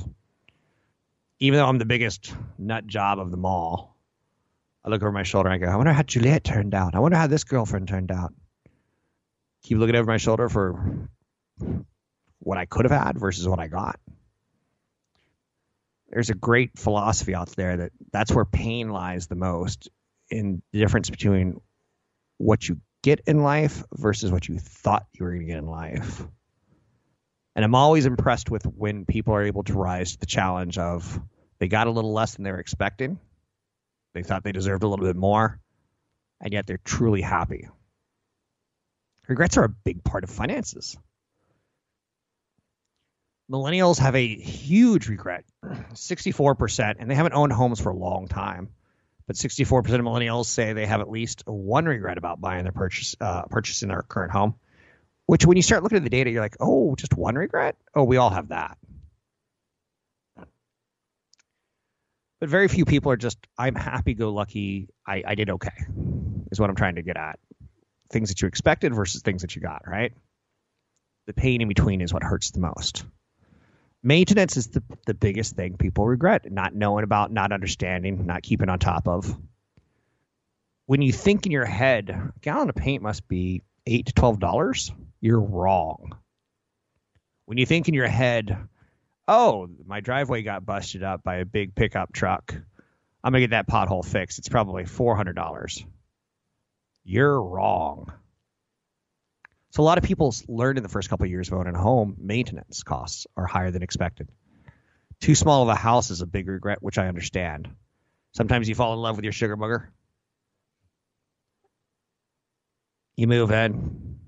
Even 1.39 1.59
though 1.59 1.67
I'm 1.67 1.79
the 1.79 1.85
biggest 1.85 2.35
nut 2.59 2.87
job 2.87 3.21
of 3.21 3.31
them 3.31 3.45
all, 3.45 3.97
I 4.85 4.89
look 4.89 5.03
over 5.03 5.13
my 5.13 5.23
shoulder 5.23 5.51
and 5.51 5.63
I 5.63 5.67
go, 5.67 5.71
I 5.71 5.77
wonder 5.77 5.93
how 5.93 6.03
Juliet 6.03 6.45
turned 6.45 6.75
out. 6.75 6.95
I 6.95 7.01
wonder 7.01 7.19
how 7.19 7.27
this 7.27 7.45
girlfriend 7.45 7.89
turned 7.89 8.11
out. 8.11 8.33
Keep 9.67 9.79
looking 9.79 9.97
over 9.97 10.11
my 10.11 10.17
shoulder 10.17 10.49
for 10.49 11.09
what 12.39 12.59
I 12.59 12.67
could 12.67 12.85
have 12.85 13.05
had 13.05 13.19
versus 13.19 13.47
what 13.47 13.61
I 13.61 13.69
got 13.69 14.01
there's 16.09 16.31
a 16.31 16.35
great 16.35 16.79
philosophy 16.79 17.35
out 17.35 17.49
there 17.57 17.77
that 17.77 17.93
that's 18.13 18.33
where 18.33 18.45
pain 18.45 18.91
lies 18.91 19.27
the 19.27 19.35
most 19.35 19.89
in 20.31 20.63
the 20.73 20.79
difference 20.79 21.11
between 21.11 21.61
what 22.39 22.69
you 22.69 22.81
get 23.03 23.21
in 23.27 23.43
life 23.43 23.85
versus 23.93 24.31
what 24.31 24.49
you 24.49 24.59
thought 24.59 25.07
you 25.13 25.25
were 25.25 25.33
going 25.33 25.47
to 25.47 25.47
get 25.47 25.59
in 25.59 25.67
life. 25.67 26.25
And 27.55 27.65
I'm 27.65 27.75
always 27.75 28.07
impressed 28.07 28.51
with 28.51 28.65
when 28.65 29.05
people 29.05 29.35
are 29.35 29.43
able 29.43 29.65
to 29.65 29.73
rise 29.73 30.13
to 30.13 30.19
the 30.19 30.27
challenge 30.27 30.79
of 30.79 31.21
they 31.59 31.69
got 31.69 31.87
a 31.87 31.91
little 31.91 32.13
less 32.13 32.35
than 32.35 32.45
they 32.45 32.53
were 32.53 32.61
expecting. 32.61 33.19
They 34.15 34.23
thought 34.23 34.45
they 34.45 34.53
deserved 34.53 34.83
a 34.83 34.89
little 34.89 35.07
bit 35.07 35.17
more, 35.17 35.61
and 36.41 36.53
yet 36.53 36.67
they're 36.67 36.81
truly 36.85 37.23
happy. 37.23 37.69
Regrets 39.29 39.57
are 39.57 39.65
a 39.65 39.69
big 39.69 40.05
part 40.05 40.25
of 40.25 40.31
finances. 40.31 40.97
Millennials 43.51 43.99
have 43.99 44.17
a 44.17 44.27
huge 44.27 45.09
regret 45.09 45.45
64% 45.65 46.97
and 46.99 47.11
they 47.11 47.15
haven't 47.15 47.35
owned 47.35 47.53
homes 47.53 47.81
for 47.81 47.91
a 47.91 47.97
long 47.97 48.27
time. 48.27 48.71
But 49.27 49.37
64% 49.37 49.79
of 49.79 50.01
millennials 50.01 50.47
say 50.47 50.73
they 50.73 50.87
have 50.87 51.01
at 51.01 51.11
least 51.11 51.43
one 51.47 51.87
regret 51.87 52.19
about 52.19 52.41
buying 52.41 52.63
their 52.65 52.73
purchase 52.73 53.17
uh, 53.21 53.43
purchasing 53.43 53.89
their 53.89 54.03
current 54.03 54.33
home 54.33 54.55
which 55.27 55.45
when 55.45 55.57
you 55.57 55.63
start 55.63 55.83
looking 55.83 55.97
at 55.97 56.05
the 56.05 56.11
data 56.11 56.31
you're 56.31 56.41
like 56.41 56.57
oh 56.61 56.95
just 56.97 57.15
one 57.15 57.35
regret? 57.35 57.77
Oh 57.95 58.05
we 58.05 58.17
all 58.17 58.31
have 58.31 58.49
that. 58.49 58.79
But 62.39 62.49
very 62.51 62.69
few 62.69 62.85
people 62.85 63.13
are 63.13 63.17
just 63.17 63.39
i'm 63.59 63.75
happy 63.75 64.15
go 64.15 64.33
lucky 64.33 64.89
I, 65.07 65.23
I 65.27 65.35
did 65.35 65.51
okay 65.51 65.87
is 66.51 66.61
what 66.61 66.71
i'm 66.71 66.77
trying 66.77 66.97
to 66.97 67.03
get 67.03 67.17
at 67.17 67.39
things 68.11 68.29
that 68.29 68.43
you 68.43 68.49
expected 68.49 68.95
versus 68.95 69.23
things 69.23 69.43
that 69.43 69.57
you 69.57 69.63
got 69.63 69.83
right? 69.87 70.13
The 71.27 71.33
pain 71.33 71.61
in 71.61 71.69
between 71.69 72.01
is 72.01 72.15
what 72.15 72.23
hurts 72.23 72.51
the 72.51 72.61
most. 72.61 73.05
Maintenance 74.03 74.57
is 74.57 74.69
the, 74.69 74.83
the 75.07 75.15
biggest 75.15 75.57
thing 75.57 75.77
people 75.77 76.07
regret 76.07 76.51
not 76.51 76.75
knowing 76.75 77.03
about 77.05 77.33
not 77.33 77.53
understanding 77.53 78.27
not 78.27 78.43
keeping 78.43 78.69
on 78.69 78.79
top 78.79 79.09
of. 79.09 79.37
When 80.87 81.03
you 81.03 81.13
think 81.13 81.47
in 81.47 81.53
your 81.53 81.65
head 81.65 82.11
a 82.11 82.33
gallon 82.41 82.69
of 82.69 82.77
paint 82.77 83.03
must 83.03 83.27
be 83.27 83.63
eight 83.87 84.07
to 84.07 84.13
twelve 84.13 84.39
dollars 84.39 84.93
you're 85.21 85.41
wrong. 85.41 86.17
When 87.47 87.59
you 87.59 87.67
think 87.67 87.89
in 87.89 87.95
your 87.95 88.09
head 88.09 88.57
oh 89.29 89.69
my 89.85 90.01
driveway 90.01 90.43
got 90.43 90.65
busted 90.65 91.03
up 91.03 91.25
by 91.25 91.37
a 91.37 91.45
big 91.45 91.75
pickup 91.75 92.13
truck. 92.13 92.55
I'm 93.25 93.33
gonna 93.33 93.41
get 93.41 93.51
that 93.51 93.67
pothole 93.67 94.05
fixed. 94.05 94.39
It's 94.39 94.49
probably 94.49 94.85
four 94.85 95.17
hundred 95.17 95.35
dollars 95.35 95.85
you're 97.07 97.41
wrong 97.41 98.13
so 99.77 99.83
a 99.83 99.85
lot 99.85 99.99
of 99.99 100.05
people 100.05 100.35
learned 100.49 100.79
in 100.79 100.83
the 100.83 100.89
first 100.89 101.11
couple 101.11 101.25
of 101.25 101.31
years 101.31 101.49
of 101.49 101.59
owning 101.59 101.75
a 101.75 101.79
home, 101.79 102.17
maintenance 102.19 102.83
costs 102.83 103.27
are 103.37 103.45
higher 103.45 103.71
than 103.71 103.83
expected. 103.83 104.31
Too 105.21 105.35
small 105.35 105.63
of 105.63 105.69
a 105.69 105.75
house 105.75 106.11
is 106.11 106.23
a 106.23 106.27
big 106.27 106.49
regret, 106.49 106.83
which 106.83 106.97
I 106.97 107.09
understand. 107.09 107.69
Sometimes 108.33 108.71
you 108.71 108.75
fall 108.75 108.95
in 108.95 109.01
love 109.01 109.17
with 109.17 109.25
your 109.25 109.35
sugar 109.35 109.55
booger. 109.55 109.89
You 113.19 113.27
move 113.27 113.51
in, 113.51 114.19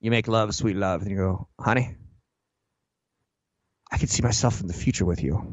you 0.00 0.10
make 0.10 0.26
love, 0.26 0.52
sweet 0.52 0.74
love, 0.74 1.02
and 1.02 1.12
you 1.12 1.16
go, 1.16 1.48
honey, 1.60 1.94
I 3.92 3.98
can 3.98 4.08
see 4.08 4.24
myself 4.24 4.60
in 4.60 4.66
the 4.66 4.74
future 4.74 5.04
with 5.04 5.22
you. 5.22 5.46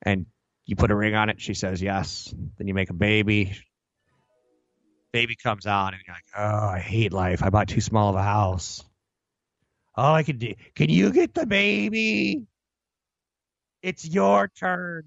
And 0.00 0.24
you 0.64 0.74
put 0.74 0.90
a 0.90 0.96
ring 0.96 1.14
on 1.14 1.28
it. 1.28 1.38
She 1.38 1.52
says 1.52 1.82
yes. 1.82 2.32
Then 2.56 2.66
you 2.66 2.72
make 2.72 2.88
a 2.88 2.94
baby 2.94 3.58
baby 5.12 5.36
comes 5.36 5.66
out 5.66 5.92
and 5.92 6.02
you're 6.06 6.14
like, 6.14 6.24
oh, 6.36 6.68
I 6.68 6.78
hate 6.78 7.12
life. 7.12 7.42
I 7.42 7.50
bought 7.50 7.68
too 7.68 7.80
small 7.80 8.10
of 8.10 8.16
a 8.16 8.22
house. 8.22 8.84
All 9.94 10.14
I 10.14 10.22
can 10.22 10.38
do. 10.38 10.54
Can 10.74 10.88
you 10.88 11.10
get 11.12 11.34
the 11.34 11.46
baby? 11.46 12.46
It's 13.82 14.06
your 14.06 14.48
turn. 14.48 15.04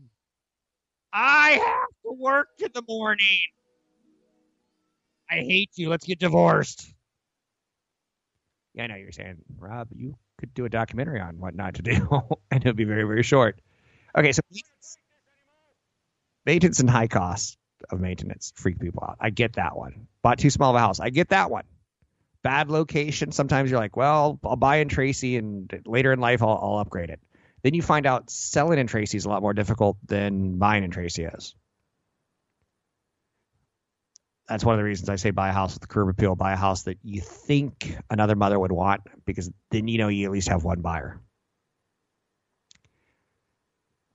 I 1.12 1.52
have 1.52 1.90
to 2.06 2.14
work 2.14 2.50
in 2.60 2.70
the 2.74 2.84
morning. 2.88 3.40
I 5.30 5.36
hate 5.36 5.72
you. 5.76 5.90
Let's 5.90 6.06
get 6.06 6.20
divorced. 6.20 6.92
Yeah, 8.74 8.84
I 8.84 8.88
know 8.88 8.96
you're 8.96 9.12
saying, 9.12 9.38
Rob, 9.58 9.88
you 9.96 10.16
could 10.40 10.54
do 10.54 10.66
a 10.66 10.70
documentary 10.70 11.22
on 11.22 11.40
what 11.40 11.56
not 11.56 11.76
to 11.76 11.82
do, 11.82 12.08
and 12.52 12.62
it'll 12.62 12.74
be 12.74 12.84
very, 12.84 13.04
very 13.04 13.24
short. 13.24 13.62
Okay, 14.18 14.32
so 14.32 14.42
maintenance 16.46 16.80
and 16.80 16.90
high 16.90 17.08
costs 17.08 17.58
of 17.90 18.00
maintenance 18.00 18.54
freak 18.56 18.80
people 18.80 19.04
out. 19.08 19.18
I 19.20 19.30
get 19.30 19.54
that 19.54 19.76
one. 19.76 20.08
Bought 20.22 20.40
too 20.40 20.50
small 20.50 20.72
of 20.72 20.76
a 20.76 20.80
house. 20.80 21.00
I 21.00 21.10
get 21.10 21.30
that 21.30 21.52
one. 21.52 21.64
Bad 22.44 22.70
location. 22.70 23.32
Sometimes 23.32 23.70
you're 23.70 23.80
like, 23.80 23.96
well, 23.96 24.40
I'll 24.44 24.56
buy 24.56 24.78
in 24.78 24.90
Tracy 24.90 25.38
and 25.38 25.72
later 25.86 26.12
in 26.12 26.20
life 26.20 26.42
I'll, 26.42 26.60
I'll 26.62 26.78
upgrade 26.80 27.10
it. 27.10 27.20
Then 27.62 27.74
you 27.74 27.82
find 27.82 28.06
out 28.06 28.30
selling 28.30 28.80
in 28.80 28.88
Tracy 28.88 29.18
is 29.18 29.26
a 29.26 29.30
lot 29.30 29.42
more 29.42 29.54
difficult 29.54 29.98
than 30.06 30.58
buying 30.58 30.84
in 30.84 30.92
Tracy 30.92 31.24
is. 31.24 31.56
That's 34.50 34.66
one 34.66 34.76
of 34.76 34.80
the 34.80 34.84
reasons 34.84 35.08
I 35.08 35.16
say 35.16 35.32
buy 35.32 35.50
a 35.50 35.54
house 35.54 35.74
with 35.74 35.82
the 35.82 35.88
curb 35.88 36.10
appeal. 36.10 36.36
Buy 36.36 36.52
a 36.52 36.58
house 36.58 36.84
that 36.84 36.98
you 37.02 37.22
think 37.22 37.98
another 38.10 38.36
mother 38.36 38.60
would 38.60 38.74
want 38.74 39.02
because 39.26 39.50
then 39.72 39.88
you 39.88 39.98
know 39.98 40.10
you 40.10 40.26
at 40.26 40.32
least 40.32 40.50
have 40.50 40.66
one 40.66 40.82
buyer 40.82 41.22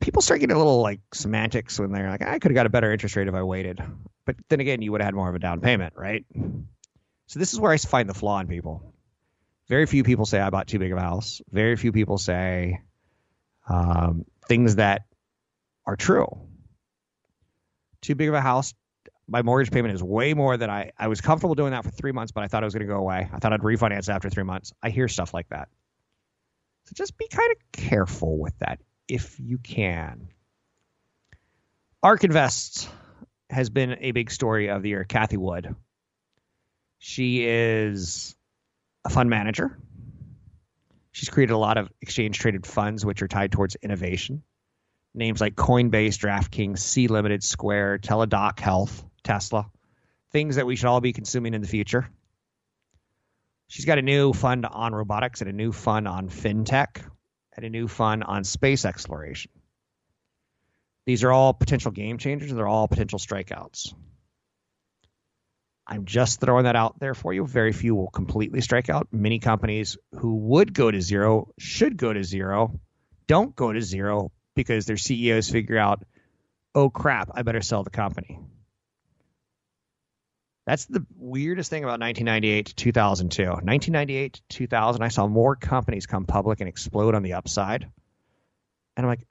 people 0.01 0.23
start 0.23 0.41
getting 0.41 0.55
a 0.55 0.59
little 0.59 0.81
like 0.81 1.01
semantics 1.13 1.79
when 1.79 1.93
they're 1.93 2.11
like, 2.11 2.23
I 2.23 2.39
could 2.39 2.51
have 2.51 2.55
got 2.55 2.67
a 2.67 2.71
better 2.71 2.93
interest 2.93 3.17
rate 3.17 3.29
if 3.29 3.35
I 3.35 3.43
waited. 3.43 3.83
But 4.25 4.37
then 4.49 4.61
again, 4.61 4.83
you 4.83 4.93
would 4.93 5.01
have 5.01 5.07
had 5.07 5.15
more 5.15 5.29
of 5.29 5.35
a 5.35 5.39
down 5.39 5.61
payment, 5.61 5.95
right? 5.97 6.25
So 7.27 7.39
this 7.39 7.53
is 7.53 7.61
where 7.61 7.73
I 7.73 7.77
find 7.77 8.09
the 8.09 8.15
flaw 8.15 8.41
in 8.41 8.47
people. 8.47 8.95
Very 9.69 9.87
few 9.87 10.05
people 10.05 10.25
say 10.25 10.41
I 10.41 10.51
bought 10.51 10.67
too 10.67 10.79
big 10.79 10.93
of 10.93 10.99
a 10.99 11.03
house. 11.03 11.43
Very 11.51 11.77
few 11.77 11.93
people 11.93 12.17
say 12.17 12.81
um, 13.69 14.25
things 14.47 14.77
that 14.77 15.03
are 15.87 15.97
true. 15.97 16.27
Too 18.01 18.15
big 18.15 18.29
of 18.29 18.35
a 18.35 18.41
house. 18.41 18.75
My 19.27 19.43
mortgage 19.43 19.71
payment 19.71 19.95
is 19.95 20.03
way 20.03 20.33
more 20.33 20.57
than 20.57 20.71
I. 20.71 20.93
I 20.99 21.09
was 21.09 21.21
comfortable 21.21 21.55
doing 21.55 21.73
that 21.73 21.85
for 21.85 21.91
three 21.91 22.13
months, 22.13 22.33
but 22.33 22.45
I 22.45 22.49
thought 22.49 22.63
it 22.63 22.67
was 22.67 22.73
going 22.73 22.87
to 22.87 22.93
go 22.93 22.99
away. 22.99 23.29
I 23.31 23.39
thought 23.39 23.53
I'd 23.53 23.61
refinance 23.61 24.09
after 24.09 24.31
three 24.31 24.45
months. 24.45 24.73
I 24.83 24.89
hear 24.89 25.07
stuff 25.07 25.35
like 25.35 25.49
that. 25.51 25.69
So 26.85 26.93
just 26.95 27.19
be 27.19 27.29
kind 27.29 27.53
of 27.53 27.59
careful 27.73 28.39
with 28.39 28.59
that 28.61 28.81
if 29.09 29.39
you 29.41 29.59
can. 29.59 30.29
ARK 32.03 32.25
Invest 32.25 32.89
has 33.51 33.71
been 33.71 33.97
a 34.01 34.13
big 34.13 34.31
story 34.31 34.69
of 34.69 34.83
the 34.83 34.91
year. 34.91 35.05
Cathie 35.05 35.37
Wood. 35.37 35.75
She 36.99 37.45
is 37.45 38.37
a 39.05 39.11
fund 39.11 39.31
manager. 39.31 39.79
She's 41.13 41.31
created 41.31 41.53
a 41.53 41.59
lot 41.59 41.79
of 41.79 41.91
exchange 42.01 42.39
traded 42.39 42.67
funds 42.67 43.05
which 43.05 43.23
are 43.23 43.29
tied 43.29 43.51
towards 43.51 43.77
innovation. 43.77 44.43
Names 45.15 45.41
like 45.41 45.57
Coinbase, 45.57 46.19
DraftKings, 46.19 46.79
Sea 46.79 47.09
Limited, 47.09 47.43
Square, 47.43 47.99
Teladoc 47.99 48.61
Health, 48.61 49.03
Tesla, 49.25 49.69
things 50.31 50.57
that 50.57 50.67
we 50.67 50.77
should 50.77 50.87
all 50.87 51.01
be 51.01 51.13
consuming 51.13 51.55
in 51.55 51.63
the 51.63 51.67
future. 51.67 52.09
She's 53.69 53.85
got 53.85 53.99
a 53.99 54.03
new 54.03 54.33
fund 54.33 54.67
on 54.67 54.95
robotics 54.95 55.41
and 55.41 55.51
a 55.51 55.53
new 55.53 55.73
fund 55.73 56.07
on 56.07 56.29
fintech, 56.29 57.03
and 57.59 57.67
a 57.67 57.71
new 57.71 57.89
fund 57.89 58.23
on 58.23 58.45
space 58.45 58.85
exploration. 58.85 59.51
These 61.07 61.25
are 61.25 61.33
all 61.33 61.53
potential 61.53 61.91
game 61.91 62.17
changers. 62.17 62.53
They're 62.53 62.69
all 62.69 62.87
potential 62.87 63.19
strikeouts. 63.19 63.93
I'm 65.85 66.05
just 66.05 66.41
throwing 66.41 66.65
that 66.65 66.77
out 66.77 67.01
there 67.01 67.15
for 67.15 67.33
you. 67.33 67.45
Very 67.45 67.73
few 67.73 67.97
will 67.97 68.11
completely 68.11 68.61
strike 68.61 68.89
out. 68.89 69.09
Many 69.11 69.41
companies 69.41 69.97
who 70.13 70.37
would 70.37 70.73
go 70.73 70.89
to 70.89 71.01
zero 71.01 71.49
should 71.59 71.97
go 71.97 72.13
to 72.13 72.23
zero, 72.23 72.79
don't 73.27 73.57
go 73.57 73.73
to 73.73 73.81
zero 73.81 74.31
because 74.55 74.87
their 74.87 74.97
CEOs 74.97 75.51
figure 75.51 75.79
out, 75.79 76.05
oh 76.77 76.91
crap, 76.91 77.31
I 77.35 77.43
better 77.43 77.63
sell 77.63 77.83
the 77.83 77.91
company. 77.91 78.39
That's 80.69 80.85
the 80.85 81.07
weirdest 81.17 81.71
thing 81.71 81.83
about 81.83 81.99
1998 81.99 82.67
to 82.67 82.75
2002. 82.75 83.43
1998 83.43 84.35
to 84.35 84.43
2000, 84.51 85.03
I 85.03 85.09
saw 85.09 85.27
more 85.27 85.57
companies 85.57 86.05
come 86.05 86.27
public 86.27 86.61
and 86.61 86.69
explode 86.69 87.15
on 87.15 87.23
the 87.23 87.33
upside. 87.33 87.85
And 88.95 89.07
I'm 89.07 89.07
like, 89.07 89.27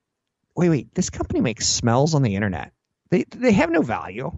wait, 0.56 0.70
wait, 0.70 0.96
this 0.96 1.12
company 1.12 1.42
makes 1.42 1.68
smells 1.68 2.16
on 2.16 2.24
the 2.24 2.34
internet. 2.34 2.72
They 3.12 3.24
they 3.30 3.52
have 3.52 3.70
no 3.70 3.84
value, 3.84 4.32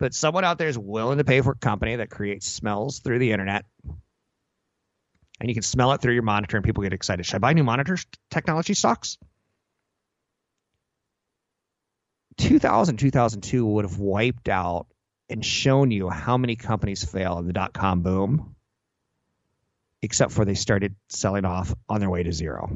but 0.00 0.12
someone 0.12 0.42
out 0.42 0.58
there 0.58 0.66
is 0.66 0.76
willing 0.76 1.18
to 1.18 1.24
pay 1.24 1.40
for 1.40 1.52
a 1.52 1.56
company 1.56 1.94
that 1.94 2.10
creates 2.10 2.48
smells 2.48 2.98
through 2.98 3.20
the 3.20 3.30
internet. 3.30 3.64
And 5.38 5.48
you 5.48 5.54
can 5.54 5.62
smell 5.62 5.92
it 5.92 6.02
through 6.02 6.14
your 6.14 6.24
monitor, 6.24 6.56
and 6.56 6.66
people 6.66 6.82
get 6.82 6.92
excited. 6.92 7.24
Should 7.26 7.36
I 7.36 7.38
buy 7.38 7.52
new 7.52 7.62
monitor 7.62 7.96
technology 8.30 8.74
stocks? 8.74 9.18
2000, 12.38 12.96
2002 12.96 13.64
would 13.64 13.84
have 13.84 14.00
wiped 14.00 14.48
out 14.48 14.88
and 15.28 15.44
shown 15.44 15.90
you 15.90 16.08
how 16.08 16.36
many 16.36 16.56
companies 16.56 17.04
fail 17.04 17.38
in 17.38 17.46
the 17.46 17.52
dot 17.52 17.72
com 17.72 18.02
boom, 18.02 18.54
except 20.02 20.32
for 20.32 20.44
they 20.44 20.54
started 20.54 20.94
selling 21.08 21.44
off 21.44 21.74
on 21.88 22.00
their 22.00 22.10
way 22.10 22.22
to 22.22 22.32
zero. 22.32 22.70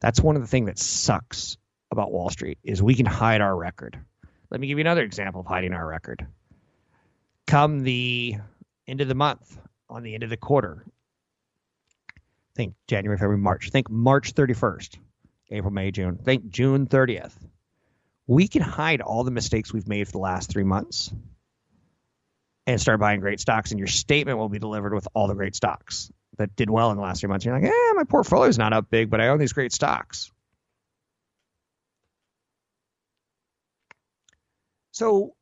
That's 0.00 0.20
one 0.20 0.36
of 0.36 0.42
the 0.42 0.48
things 0.48 0.66
that 0.66 0.78
sucks 0.78 1.56
about 1.90 2.12
Wall 2.12 2.30
Street 2.30 2.58
is 2.62 2.82
we 2.82 2.94
can 2.94 3.06
hide 3.06 3.40
our 3.40 3.56
record. 3.56 3.98
Let 4.50 4.60
me 4.60 4.66
give 4.66 4.78
you 4.78 4.82
another 4.82 5.02
example 5.02 5.42
of 5.42 5.46
hiding 5.46 5.72
our 5.72 5.86
record. 5.86 6.26
Come 7.46 7.80
the 7.80 8.36
end 8.86 9.00
of 9.00 9.08
the 9.08 9.14
month, 9.14 9.58
on 9.88 10.02
the 10.02 10.14
end 10.14 10.22
of 10.22 10.30
the 10.30 10.36
quarter, 10.36 10.84
think 12.54 12.74
January, 12.86 13.18
February, 13.18 13.38
March. 13.38 13.70
Think 13.70 13.90
March 13.90 14.34
31st, 14.34 14.98
April, 15.50 15.72
May, 15.72 15.90
June. 15.90 16.16
Think 16.16 16.48
June 16.48 16.86
30th 16.86 17.34
we 18.30 18.46
can 18.46 18.62
hide 18.62 19.00
all 19.00 19.24
the 19.24 19.32
mistakes 19.32 19.72
we've 19.72 19.88
made 19.88 20.06
for 20.06 20.12
the 20.12 20.18
last 20.18 20.48
three 20.48 20.62
months 20.62 21.12
and 22.64 22.80
start 22.80 23.00
buying 23.00 23.18
great 23.18 23.40
stocks, 23.40 23.72
and 23.72 23.80
your 23.80 23.88
statement 23.88 24.38
will 24.38 24.48
be 24.48 24.60
delivered 24.60 24.94
with 24.94 25.08
all 25.14 25.26
the 25.26 25.34
great 25.34 25.56
stocks 25.56 26.12
that 26.38 26.54
did 26.54 26.70
well 26.70 26.92
in 26.92 26.96
the 26.96 27.02
last 27.02 27.18
three 27.22 27.28
months. 27.28 27.44
You're 27.44 27.58
like, 27.58 27.64
yeah, 27.64 27.92
my 27.96 28.04
portfolio 28.04 28.48
is 28.48 28.56
not 28.56 28.72
up 28.72 28.88
big, 28.88 29.10
but 29.10 29.20
I 29.20 29.28
own 29.28 29.40
these 29.40 29.52
great 29.52 29.72
stocks. 29.72 30.30
So 34.92 35.34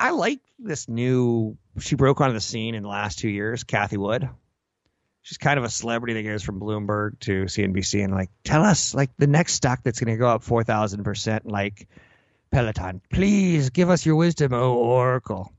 I 0.00 0.12
like 0.12 0.40
this 0.58 0.88
new. 0.88 1.58
She 1.80 1.96
broke 1.96 2.22
onto 2.22 2.32
the 2.32 2.40
scene 2.40 2.74
in 2.74 2.82
the 2.82 2.88
last 2.88 3.18
two 3.18 3.28
years, 3.28 3.62
Cathie 3.64 3.98
Wood. 3.98 4.26
She's 5.20 5.36
kind 5.36 5.58
of 5.58 5.66
a 5.66 5.70
celebrity 5.70 6.14
that 6.14 6.22
goes 6.22 6.42
from 6.42 6.60
Bloomberg 6.60 7.20
to 7.20 7.44
CNBC 7.44 8.02
and 8.02 8.14
like, 8.14 8.30
tell 8.42 8.62
us 8.62 8.94
like 8.94 9.10
the 9.18 9.26
next 9.26 9.52
stock 9.52 9.80
that's 9.84 10.00
going 10.00 10.14
to 10.14 10.18
go 10.18 10.28
up 10.28 10.42
four 10.42 10.64
thousand 10.64 11.04
percent, 11.04 11.46
like 11.46 11.88
Peloton, 12.52 13.00
please 13.10 13.70
give 13.70 13.88
us 13.88 14.04
your 14.04 14.16
wisdom, 14.16 14.52
O 14.52 14.74
Oracle. 14.74 15.50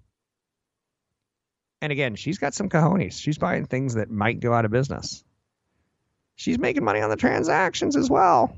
And 1.82 1.92
again, 1.92 2.16
she's 2.16 2.38
got 2.38 2.54
some 2.54 2.70
cojones. 2.70 3.20
She's 3.20 3.38
buying 3.38 3.66
things 3.66 3.96
that 3.96 4.10
might 4.10 4.40
go 4.40 4.54
out 4.54 4.64
of 4.64 4.72
business. 4.72 5.24
She's 6.36 6.60
making 6.60 6.84
money 6.84 7.02
on 7.02 7.10
the 7.10 7.16
transactions 7.16 7.98
as 7.98 8.10
well. 8.10 8.56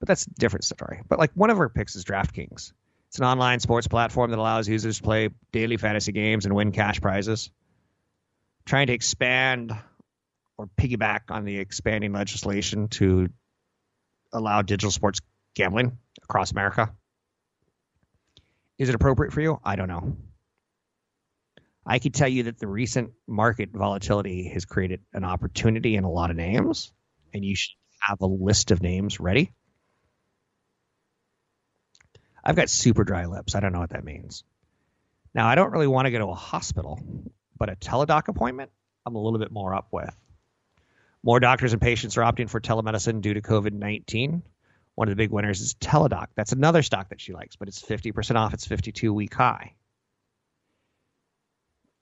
But 0.00 0.08
that's 0.08 0.26
a 0.26 0.30
different 0.30 0.64
story. 0.64 1.02
But 1.08 1.20
like 1.20 1.30
one 1.34 1.50
of 1.50 1.58
her 1.58 1.68
picks 1.68 1.94
is 1.94 2.04
DraftKings. 2.04 2.72
It's 3.08 3.18
an 3.18 3.24
online 3.24 3.60
sports 3.60 3.86
platform 3.86 4.30
that 4.30 4.38
allows 4.38 4.68
users 4.68 4.96
to 4.96 5.02
play 5.02 5.28
daily 5.52 5.76
fantasy 5.76 6.12
games 6.12 6.44
and 6.44 6.54
win 6.54 6.72
cash 6.72 7.00
prizes. 7.00 7.50
Trying 8.66 8.88
to 8.88 8.92
expand 8.92 9.72
or 10.58 10.66
piggyback 10.78 11.30
on 11.30 11.44
the 11.44 11.58
expanding 11.58 12.12
legislation 12.12 12.88
to 12.88 13.28
allow 14.32 14.62
digital 14.62 14.90
sports 14.90 15.20
gambling 15.54 15.98
across 16.22 16.50
America. 16.50 16.92
Is 18.82 18.88
it 18.88 18.96
appropriate 18.96 19.32
for 19.32 19.40
you? 19.40 19.60
I 19.64 19.76
don't 19.76 19.86
know. 19.86 20.16
I 21.86 22.00
could 22.00 22.14
tell 22.14 22.26
you 22.26 22.42
that 22.44 22.58
the 22.58 22.66
recent 22.66 23.12
market 23.28 23.68
volatility 23.72 24.48
has 24.48 24.64
created 24.64 25.02
an 25.12 25.22
opportunity 25.22 25.94
in 25.94 26.02
a 26.02 26.10
lot 26.10 26.30
of 26.30 26.36
names, 26.36 26.92
and 27.32 27.44
you 27.44 27.54
should 27.54 27.76
have 28.00 28.20
a 28.22 28.26
list 28.26 28.72
of 28.72 28.82
names 28.82 29.20
ready. 29.20 29.52
I've 32.42 32.56
got 32.56 32.68
super 32.68 33.04
dry 33.04 33.26
lips. 33.26 33.54
I 33.54 33.60
don't 33.60 33.72
know 33.72 33.78
what 33.78 33.90
that 33.90 34.02
means. 34.02 34.42
Now, 35.32 35.46
I 35.46 35.54
don't 35.54 35.70
really 35.70 35.86
want 35.86 36.06
to 36.06 36.10
go 36.10 36.18
to 36.18 36.26
a 36.26 36.34
hospital, 36.34 37.00
but 37.56 37.70
a 37.70 37.76
teledoc 37.76 38.26
appointment, 38.26 38.72
I'm 39.06 39.14
a 39.14 39.22
little 39.22 39.38
bit 39.38 39.52
more 39.52 39.76
up 39.76 39.86
with. 39.92 40.12
More 41.22 41.38
doctors 41.38 41.72
and 41.72 41.80
patients 41.80 42.16
are 42.16 42.22
opting 42.22 42.50
for 42.50 42.60
telemedicine 42.60 43.20
due 43.20 43.34
to 43.34 43.42
COVID 43.42 43.74
19. 43.74 44.42
One 44.94 45.08
of 45.08 45.12
the 45.12 45.22
big 45.22 45.30
winners 45.30 45.60
is 45.60 45.74
Teladoc. 45.74 46.28
That's 46.34 46.52
another 46.52 46.82
stock 46.82 47.08
that 47.08 47.20
she 47.20 47.32
likes, 47.32 47.56
but 47.56 47.68
it's 47.68 47.82
50% 47.82 48.36
off 48.36 48.54
its 48.54 48.66
52 48.66 49.12
week 49.12 49.34
high. 49.34 49.74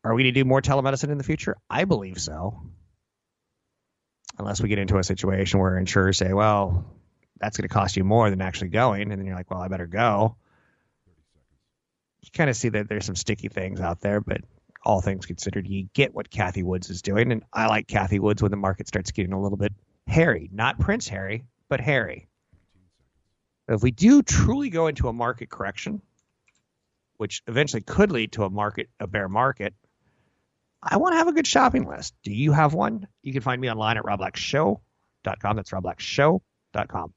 Are 0.03 0.15
we 0.15 0.23
going 0.23 0.35
to 0.35 0.41
do 0.41 0.45
more 0.45 0.63
telemedicine 0.63 1.11
in 1.11 1.19
the 1.19 1.25
future? 1.25 1.57
I 1.69 1.85
believe 1.85 2.21
so. 2.21 2.63
Unless 4.39 4.63
we 4.63 4.69
get 4.69 4.79
into 4.79 4.97
a 4.97 5.05
situation 5.05 5.61
where 5.61 5.77
insurers 5.77 6.17
say, 6.17 6.33
well, 6.33 6.85
that's 7.39 7.59
going 7.59 7.69
to 7.69 7.73
cost 7.73 7.97
you 7.97 8.05
more 8.05 8.31
than 8.31 8.41
actually 8.41 8.69
going. 8.69 9.03
And 9.03 9.13
then 9.13 9.27
you're 9.27 9.37
like, 9.37 9.51
well, 9.51 9.61
I 9.61 9.69
better 9.69 9.87
go. 9.87 10.37
You 12.23 12.31
kind 12.33 12.49
of 12.49 12.57
see 12.57 12.71
that 12.71 12.89
there's 12.89 13.05
some 13.05 13.17
sticky 13.17 13.49
things 13.49 13.81
out 13.81 14.01
there, 14.01 14.21
but 14.21 14.41
all 14.83 15.03
things 15.03 15.27
considered, 15.27 15.67
you 15.67 15.89
get 15.93 16.15
what 16.15 16.31
Cathie 16.31 16.63
Woods 16.63 16.89
is 16.89 17.03
doing. 17.03 17.33
And 17.33 17.43
I 17.53 17.67
like 17.67 17.87
Cathie 17.87 18.19
Woods 18.19 18.43
when 18.43 18.51
the 18.51 18.57
market 18.57 18.89
starts 18.89 19.11
getting 19.11 19.35
a 19.35 19.41
little 19.41 19.59
bit 19.59 19.75
hairy. 20.07 20.49
Not 20.53 20.79
Prince 20.79 21.09
Harry, 21.09 21.45
but 21.69 21.81
hairy. 21.81 22.30
If 23.71 23.83
we 23.85 23.93
do 23.93 24.21
truly 24.23 24.69
go 24.69 24.89
into 24.89 25.07
a 25.07 25.13
market 25.13 25.49
correction, 25.49 26.03
which 27.19 27.41
eventually 27.47 27.83
could 27.83 28.11
lead 28.11 28.33
to 28.33 28.43
a 28.43 28.51
market, 28.51 28.91
a 28.99 29.07
bear 29.07 29.29
market, 29.29 29.75
I 30.83 30.97
want 30.97 31.13
to 31.13 31.19
have 31.19 31.29
a 31.29 31.33
good 31.33 31.47
shopping 31.47 31.87
list. 31.87 32.15
Do 32.25 32.33
you 32.33 32.51
have 32.51 32.75
one? 32.75 33.07
You 33.23 33.33
can 33.33 33.43
find 33.43 33.61
me 33.61 33.71
online 33.71 33.97
at 33.97 34.03
robblackshow.com. 34.03 35.57
That's 35.57 35.71
robblackshow.com. 35.71 37.15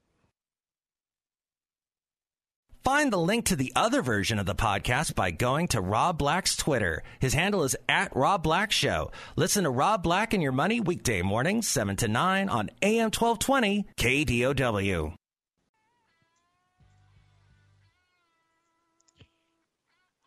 Find 2.84 3.12
the 3.12 3.18
link 3.18 3.46
to 3.46 3.56
the 3.56 3.72
other 3.74 4.02
version 4.02 4.38
of 4.38 4.44
the 4.46 4.54
podcast 4.54 5.14
by 5.14 5.30
going 5.32 5.68
to 5.68 5.80
Rob 5.80 6.18
Black's 6.18 6.54
Twitter. 6.54 7.02
His 7.18 7.32
handle 7.32 7.64
is 7.64 7.74
at 7.88 8.14
Rob 8.14 8.42
Black 8.44 8.70
Show. 8.70 9.10
Listen 9.36 9.64
to 9.64 9.70
Rob 9.70 10.02
Black 10.02 10.34
and 10.34 10.42
Your 10.42 10.52
Money 10.52 10.80
weekday 10.80 11.22
mornings, 11.22 11.66
7 11.66 11.96
to 11.96 12.08
9 12.08 12.48
on 12.48 12.70
AM 12.82 13.10
1220 13.10 13.86
KDOW. 13.96 15.14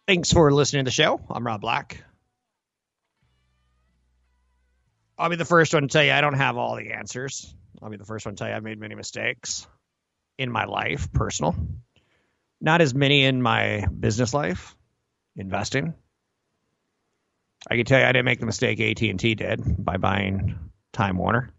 Thanks 0.08 0.32
for 0.32 0.54
listening 0.54 0.86
to 0.86 0.88
the 0.88 0.94
show. 0.94 1.20
I'm 1.30 1.46
Rob 1.46 1.60
Black. 1.60 2.02
I'll 5.18 5.30
be 5.30 5.36
the 5.36 5.44
first 5.44 5.74
one 5.74 5.84
to 5.84 5.90
tell 5.90 6.02
you 6.02 6.14
I 6.14 6.22
don't 6.22 6.36
have 6.36 6.56
all 6.56 6.78
the 6.78 6.94
answers. 6.94 7.54
I'll 7.82 7.90
be 7.90 7.98
the 7.98 8.06
first 8.06 8.26
one 8.26 8.34
to 8.34 8.40
tell 8.40 8.48
you 8.50 8.56
I've 8.56 8.64
made 8.64 8.80
many 8.80 8.96
mistakes 8.96 9.68
in 10.38 10.50
my 10.50 10.64
life, 10.64 11.12
personal. 11.12 11.58
Not 12.62 12.80
as 12.80 12.96
many 12.96 13.26
in 13.26 13.42
my 13.42 13.86
business 13.88 14.34
life, 14.34 14.78
investing. 15.36 15.94
I 17.70 17.76
can 17.76 17.84
tell 17.84 18.00
you 18.00 18.06
I 18.06 18.14
didn't 18.14 18.26
make 18.26 18.40
the 18.40 18.46
mistake 18.46 18.80
AT&T 18.80 19.36
did 19.36 19.62
by 19.84 19.98
buying 19.98 20.58
Time 20.94 21.18
Warner. 21.18 21.52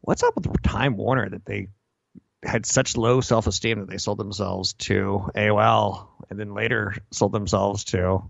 What's 0.00 0.22
up 0.22 0.36
with 0.36 0.62
Time 0.62 0.96
Warner 0.96 1.28
that 1.28 1.44
they 1.44 1.70
had 2.44 2.66
such 2.66 2.96
low 2.96 3.20
self 3.20 3.46
esteem 3.46 3.80
that 3.80 3.88
they 3.88 3.98
sold 3.98 4.18
themselves 4.18 4.74
to 4.74 5.30
AOL 5.34 6.08
and 6.30 6.38
then 6.38 6.54
later 6.54 6.94
sold 7.10 7.32
themselves 7.32 7.84
to 7.84 8.28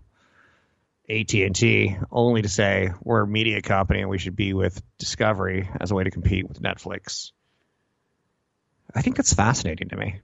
AT 1.09 1.33
and 1.33 1.55
T, 1.55 1.97
only 2.11 2.41
to 2.41 2.49
say 2.49 2.91
we're 3.03 3.21
a 3.21 3.27
media 3.27 3.61
company 3.61 4.01
and 4.01 4.09
we 4.09 4.17
should 4.17 4.35
be 4.35 4.53
with 4.53 4.81
Discovery 4.97 5.69
as 5.79 5.91
a 5.91 5.95
way 5.95 6.03
to 6.03 6.11
compete 6.11 6.47
with 6.47 6.61
Netflix. 6.61 7.31
I 8.93 9.01
think 9.01 9.17
that's 9.17 9.33
fascinating 9.33 9.89
to 9.89 9.97
me. 9.97 10.21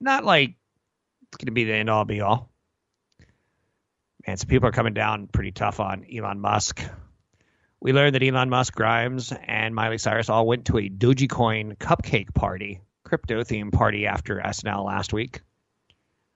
Not 0.00 0.24
like 0.24 0.54
it's 1.28 1.36
going 1.38 1.46
to 1.46 1.52
be 1.52 1.64
the 1.64 1.74
end 1.74 1.90
all 1.90 2.04
be 2.04 2.20
all. 2.20 2.50
Man, 4.26 4.36
some 4.36 4.48
people 4.48 4.68
are 4.68 4.72
coming 4.72 4.94
down 4.94 5.26
pretty 5.26 5.52
tough 5.52 5.80
on 5.80 6.06
Elon 6.12 6.40
Musk 6.40 6.82
we 7.84 7.92
learned 7.92 8.14
that 8.14 8.22
Elon 8.22 8.48
Musk, 8.48 8.74
Grimes, 8.74 9.30
and 9.46 9.74
Miley 9.74 9.98
Cyrus 9.98 10.30
all 10.30 10.46
went 10.46 10.64
to 10.64 10.78
a 10.78 10.88
Dogecoin 10.88 11.76
cupcake 11.76 12.32
party, 12.32 12.80
crypto 13.04 13.44
themed 13.44 13.72
party 13.72 14.06
after 14.06 14.38
SNL 14.38 14.86
last 14.86 15.12
week. 15.12 15.42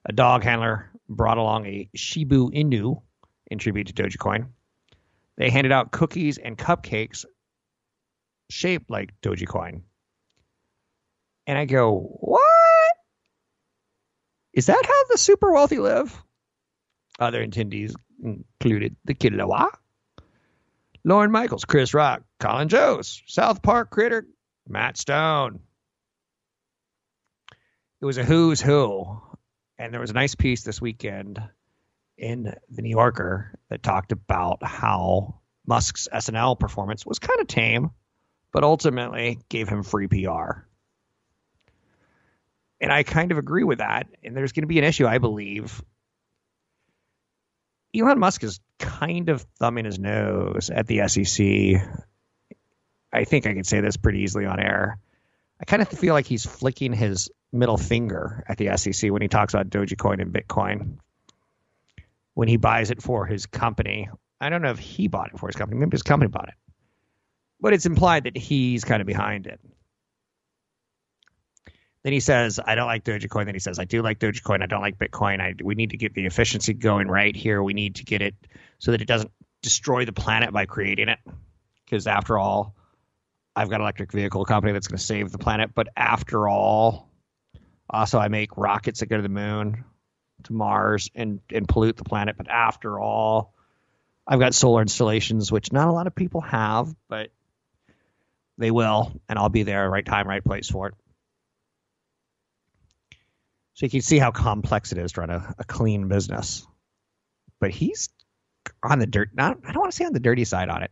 A 0.04 0.12
dog 0.12 0.44
handler 0.44 0.90
brought 1.08 1.38
along 1.38 1.64
a 1.64 1.88
Shiba 1.94 2.34
Inu 2.34 3.00
in 3.50 3.58
tribute 3.58 3.86
to 3.86 3.94
Dogecoin. 3.94 4.48
They 5.38 5.48
handed 5.48 5.72
out 5.72 5.90
cookies 5.90 6.36
and 6.36 6.58
cupcakes 6.58 7.24
shaped 8.50 8.90
like 8.90 9.18
Dogecoin. 9.22 9.80
And 11.46 11.56
I 11.56 11.64
go, 11.64 11.98
what? 12.20 12.94
Is 14.52 14.66
that 14.66 14.84
how 14.84 15.04
the 15.10 15.16
super 15.16 15.50
wealthy 15.50 15.78
live? 15.78 16.14
Other 17.18 17.46
attendees 17.46 17.94
included 18.22 18.96
the 19.06 19.14
Kid 19.14 19.32
Laroi, 19.32 19.70
Lorne 21.08 21.32
Michaels, 21.32 21.64
Chris 21.64 21.94
Rock, 21.94 22.22
Colin 22.38 22.68
Jost, 22.68 23.22
South 23.26 23.62
Park 23.62 23.88
critic, 23.88 24.26
Matt 24.68 24.98
Stone. 24.98 25.60
it 28.02 28.04
was 28.04 28.18
a 28.18 28.24
who's 28.24 28.60
who, 28.60 29.18
and 29.78 29.90
there 29.90 30.02
was 30.02 30.10
a 30.10 30.14
nice 30.14 30.34
piece 30.34 30.64
this 30.64 30.82
weekend 30.82 31.42
in 32.18 32.54
the 32.68 32.82
New 32.82 32.90
Yorker 32.90 33.58
that 33.70 33.82
talked 33.82 34.12
about 34.12 34.62
how 34.62 35.40
Musk's 35.66 36.08
SNL 36.12 36.60
performance 36.60 37.06
was 37.06 37.18
kind 37.18 37.40
of 37.40 37.46
tame, 37.46 37.90
but 38.52 38.62
ultimately 38.62 39.38
gave 39.48 39.66
him 39.66 39.82
free 39.82 40.08
PR. 40.08 40.66
And 42.82 42.92
I 42.92 43.02
kind 43.02 43.32
of 43.32 43.38
agree 43.38 43.64
with 43.64 43.78
that. 43.78 44.08
And 44.22 44.36
there's 44.36 44.52
going 44.52 44.64
to 44.64 44.68
be 44.68 44.78
an 44.78 44.84
issue, 44.84 45.06
I 45.06 45.16
believe. 45.16 45.82
Elon 47.94 48.18
Musk 48.18 48.44
is 48.44 48.60
kind 48.78 49.28
of 49.28 49.42
thumbing 49.58 49.84
his 49.84 49.98
nose 49.98 50.70
at 50.70 50.86
the 50.86 51.08
SEC. 51.08 51.82
I 53.12 53.24
think 53.24 53.46
I 53.46 53.54
can 53.54 53.64
say 53.64 53.80
this 53.80 53.96
pretty 53.96 54.20
easily 54.20 54.44
on 54.44 54.60
air. 54.60 54.98
I 55.60 55.64
kind 55.64 55.82
of 55.82 55.88
feel 55.88 56.14
like 56.14 56.26
he's 56.26 56.44
flicking 56.44 56.92
his 56.92 57.30
middle 57.52 57.78
finger 57.78 58.44
at 58.48 58.58
the 58.58 58.76
SEC 58.76 59.10
when 59.10 59.22
he 59.22 59.28
talks 59.28 59.54
about 59.54 59.70
Dogecoin 59.70 60.20
and 60.20 60.32
Bitcoin. 60.32 60.98
When 62.34 62.48
he 62.48 62.56
buys 62.56 62.90
it 62.90 63.02
for 63.02 63.26
his 63.26 63.46
company, 63.46 64.08
I 64.40 64.50
don't 64.50 64.62
know 64.62 64.70
if 64.70 64.78
he 64.78 65.08
bought 65.08 65.32
it 65.32 65.38
for 65.38 65.48
his 65.48 65.56
company. 65.56 65.80
Maybe 65.80 65.92
his 65.92 66.02
company 66.02 66.28
bought 66.28 66.48
it, 66.48 66.54
but 67.60 67.72
it's 67.72 67.86
implied 67.86 68.24
that 68.24 68.36
he's 68.36 68.84
kind 68.84 69.00
of 69.00 69.06
behind 69.06 69.46
it. 69.46 69.60
Then 72.08 72.14
he 72.14 72.20
says, 72.20 72.58
I 72.58 72.74
don't 72.74 72.86
like 72.86 73.04
Dogecoin. 73.04 73.44
Then 73.44 73.54
he 73.54 73.58
says, 73.58 73.78
I 73.78 73.84
do 73.84 74.00
like 74.00 74.18
Dogecoin. 74.18 74.62
I 74.62 74.66
don't 74.66 74.80
like 74.80 74.96
Bitcoin. 74.96 75.42
I, 75.42 75.52
we 75.62 75.74
need 75.74 75.90
to 75.90 75.98
get 75.98 76.14
the 76.14 76.24
efficiency 76.24 76.72
going 76.72 77.06
right 77.06 77.36
here. 77.36 77.62
We 77.62 77.74
need 77.74 77.96
to 77.96 78.04
get 78.04 78.22
it 78.22 78.34
so 78.78 78.92
that 78.92 79.02
it 79.02 79.06
doesn't 79.06 79.30
destroy 79.60 80.06
the 80.06 80.14
planet 80.14 80.50
by 80.50 80.64
creating 80.64 81.10
it. 81.10 81.18
Because 81.84 82.06
after 82.06 82.38
all, 82.38 82.74
I've 83.54 83.68
got 83.68 83.74
an 83.74 83.82
electric 83.82 84.10
vehicle 84.10 84.46
company 84.46 84.72
that's 84.72 84.88
going 84.88 84.96
to 84.96 85.04
save 85.04 85.30
the 85.30 85.36
planet. 85.36 85.72
But 85.74 85.88
after 85.94 86.48
all, 86.48 87.10
also 87.90 88.18
I 88.18 88.28
make 88.28 88.56
rockets 88.56 89.00
that 89.00 89.10
go 89.10 89.16
to 89.16 89.22
the 89.22 89.28
moon, 89.28 89.84
to 90.44 90.52
Mars, 90.54 91.10
and, 91.14 91.40
and 91.52 91.68
pollute 91.68 91.98
the 91.98 92.04
planet. 92.04 92.38
But 92.38 92.48
after 92.48 92.98
all, 92.98 93.52
I've 94.26 94.40
got 94.40 94.54
solar 94.54 94.80
installations, 94.80 95.52
which 95.52 95.74
not 95.74 95.88
a 95.88 95.92
lot 95.92 96.06
of 96.06 96.14
people 96.14 96.40
have, 96.40 96.88
but 97.06 97.28
they 98.56 98.70
will. 98.70 99.12
And 99.28 99.38
I'll 99.38 99.50
be 99.50 99.64
there, 99.64 99.90
right 99.90 100.06
time, 100.06 100.26
right 100.26 100.42
place 100.42 100.70
for 100.70 100.88
it. 100.88 100.94
So 103.78 103.86
you 103.86 103.90
can 103.90 104.00
see 104.00 104.18
how 104.18 104.32
complex 104.32 104.90
it 104.90 104.98
is 104.98 105.12
to 105.12 105.20
run 105.20 105.30
a, 105.30 105.54
a 105.56 105.62
clean 105.62 106.08
business. 106.08 106.66
But 107.60 107.70
he's 107.70 108.08
on 108.82 108.98
the 108.98 109.06
dirt. 109.06 109.30
Not 109.34 109.58
I 109.64 109.70
don't 109.70 109.80
want 109.80 109.92
to 109.92 109.96
say 109.96 110.04
on 110.04 110.12
the 110.12 110.18
dirty 110.18 110.44
side 110.44 110.68
on 110.68 110.82
it, 110.82 110.90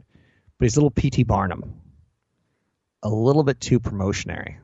but 0.57 0.67
he's 0.67 0.77
a 0.77 0.81
little 0.81 0.93
PT 0.93 1.27
Barnum, 1.27 1.81
a 3.03 3.09
little 3.09 3.43
bit 3.43 3.61
too 3.61 3.81
promotionary. 3.81 4.59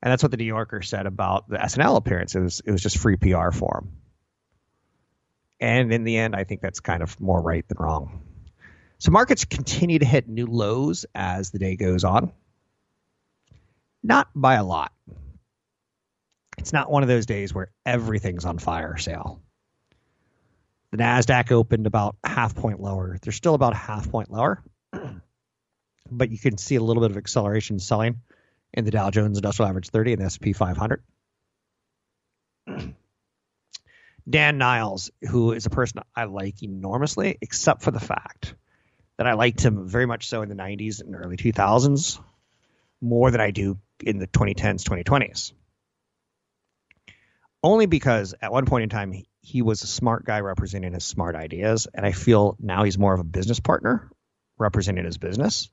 And 0.00 0.12
that's 0.12 0.22
what 0.22 0.30
the 0.30 0.36
New 0.36 0.44
Yorker 0.44 0.82
said 0.82 1.06
about 1.06 1.48
the 1.48 1.56
SNL 1.56 1.96
appearance. 1.96 2.36
It 2.36 2.42
was 2.42 2.62
it 2.64 2.70
was 2.70 2.80
just 2.80 2.98
free 2.98 3.16
PR 3.16 3.50
for 3.50 3.82
him. 3.82 3.92
And 5.58 5.92
in 5.92 6.04
the 6.04 6.16
end, 6.16 6.36
I 6.36 6.44
think 6.44 6.60
that's 6.60 6.78
kind 6.78 7.02
of 7.02 7.20
more 7.20 7.42
right 7.42 7.66
than 7.66 7.78
wrong. 7.80 8.22
So 8.98 9.10
markets 9.10 9.44
continue 9.46 9.98
to 9.98 10.06
hit 10.06 10.28
new 10.28 10.46
lows 10.46 11.06
as 11.12 11.50
the 11.50 11.58
day 11.58 11.74
goes 11.74 12.04
on. 12.04 12.30
Not 14.00 14.28
by 14.32 14.54
a 14.54 14.64
lot. 14.64 14.92
It's 16.60 16.74
not 16.74 16.90
one 16.90 17.02
of 17.02 17.08
those 17.08 17.24
days 17.24 17.54
where 17.54 17.70
everything's 17.86 18.44
on 18.44 18.58
fire 18.58 18.98
sale. 18.98 19.40
The 20.90 20.98
Nasdaq 20.98 21.52
opened 21.52 21.86
about 21.86 22.16
half 22.22 22.54
point 22.54 22.80
lower. 22.80 23.16
They're 23.22 23.32
still 23.32 23.54
about 23.54 23.74
half 23.74 24.10
point 24.10 24.30
lower, 24.30 24.62
but 26.10 26.30
you 26.30 26.38
can 26.38 26.58
see 26.58 26.76
a 26.76 26.82
little 26.82 27.00
bit 27.00 27.12
of 27.12 27.16
acceleration 27.16 27.78
selling 27.78 28.20
in 28.74 28.84
the 28.84 28.90
Dow 28.90 29.08
Jones 29.08 29.38
Industrial 29.38 29.70
Average 29.70 29.88
30 29.88 30.12
and 30.12 30.20
the 30.20 30.26
S&P 30.26 30.52
500. 30.52 31.02
Dan 34.28 34.58
Niles, 34.58 35.10
who 35.30 35.52
is 35.52 35.64
a 35.64 35.70
person 35.70 36.02
I 36.14 36.24
like 36.24 36.62
enormously, 36.62 37.38
except 37.40 37.82
for 37.82 37.90
the 37.90 38.00
fact 38.00 38.54
that 39.16 39.26
I 39.26 39.32
liked 39.32 39.64
him 39.64 39.88
very 39.88 40.04
much 40.04 40.28
so 40.28 40.42
in 40.42 40.50
the 40.50 40.54
90s 40.54 41.00
and 41.00 41.16
early 41.16 41.38
2000s 41.38 42.20
more 43.00 43.30
than 43.30 43.40
I 43.40 43.50
do 43.50 43.78
in 44.04 44.18
the 44.18 44.26
2010s, 44.26 44.82
2020s 44.82 45.52
only 47.62 47.86
because 47.86 48.34
at 48.40 48.52
one 48.52 48.66
point 48.66 48.84
in 48.84 48.88
time 48.88 49.12
he, 49.12 49.28
he 49.40 49.62
was 49.62 49.82
a 49.82 49.86
smart 49.86 50.24
guy 50.24 50.40
representing 50.40 50.92
his 50.92 51.04
smart 51.04 51.36
ideas, 51.36 51.86
and 51.92 52.04
I 52.04 52.12
feel 52.12 52.56
now 52.58 52.84
he's 52.84 52.98
more 52.98 53.14
of 53.14 53.20
a 53.20 53.24
business 53.24 53.60
partner 53.60 54.10
representing 54.58 55.04
his 55.04 55.18
business. 55.18 55.70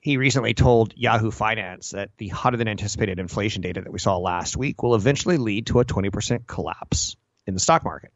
He 0.00 0.16
recently 0.16 0.54
told 0.54 0.94
Yahoo 0.96 1.30
Finance 1.30 1.90
that 1.90 2.10
the 2.16 2.28
hotter 2.28 2.56
than 2.56 2.68
anticipated 2.68 3.18
inflation 3.18 3.60
data 3.60 3.82
that 3.82 3.92
we 3.92 3.98
saw 3.98 4.16
last 4.16 4.56
week 4.56 4.82
will 4.82 4.94
eventually 4.94 5.36
lead 5.36 5.66
to 5.66 5.80
a 5.80 5.84
20% 5.84 6.46
collapse 6.46 7.16
in 7.46 7.52
the 7.52 7.60
stock 7.60 7.84
market 7.84 8.10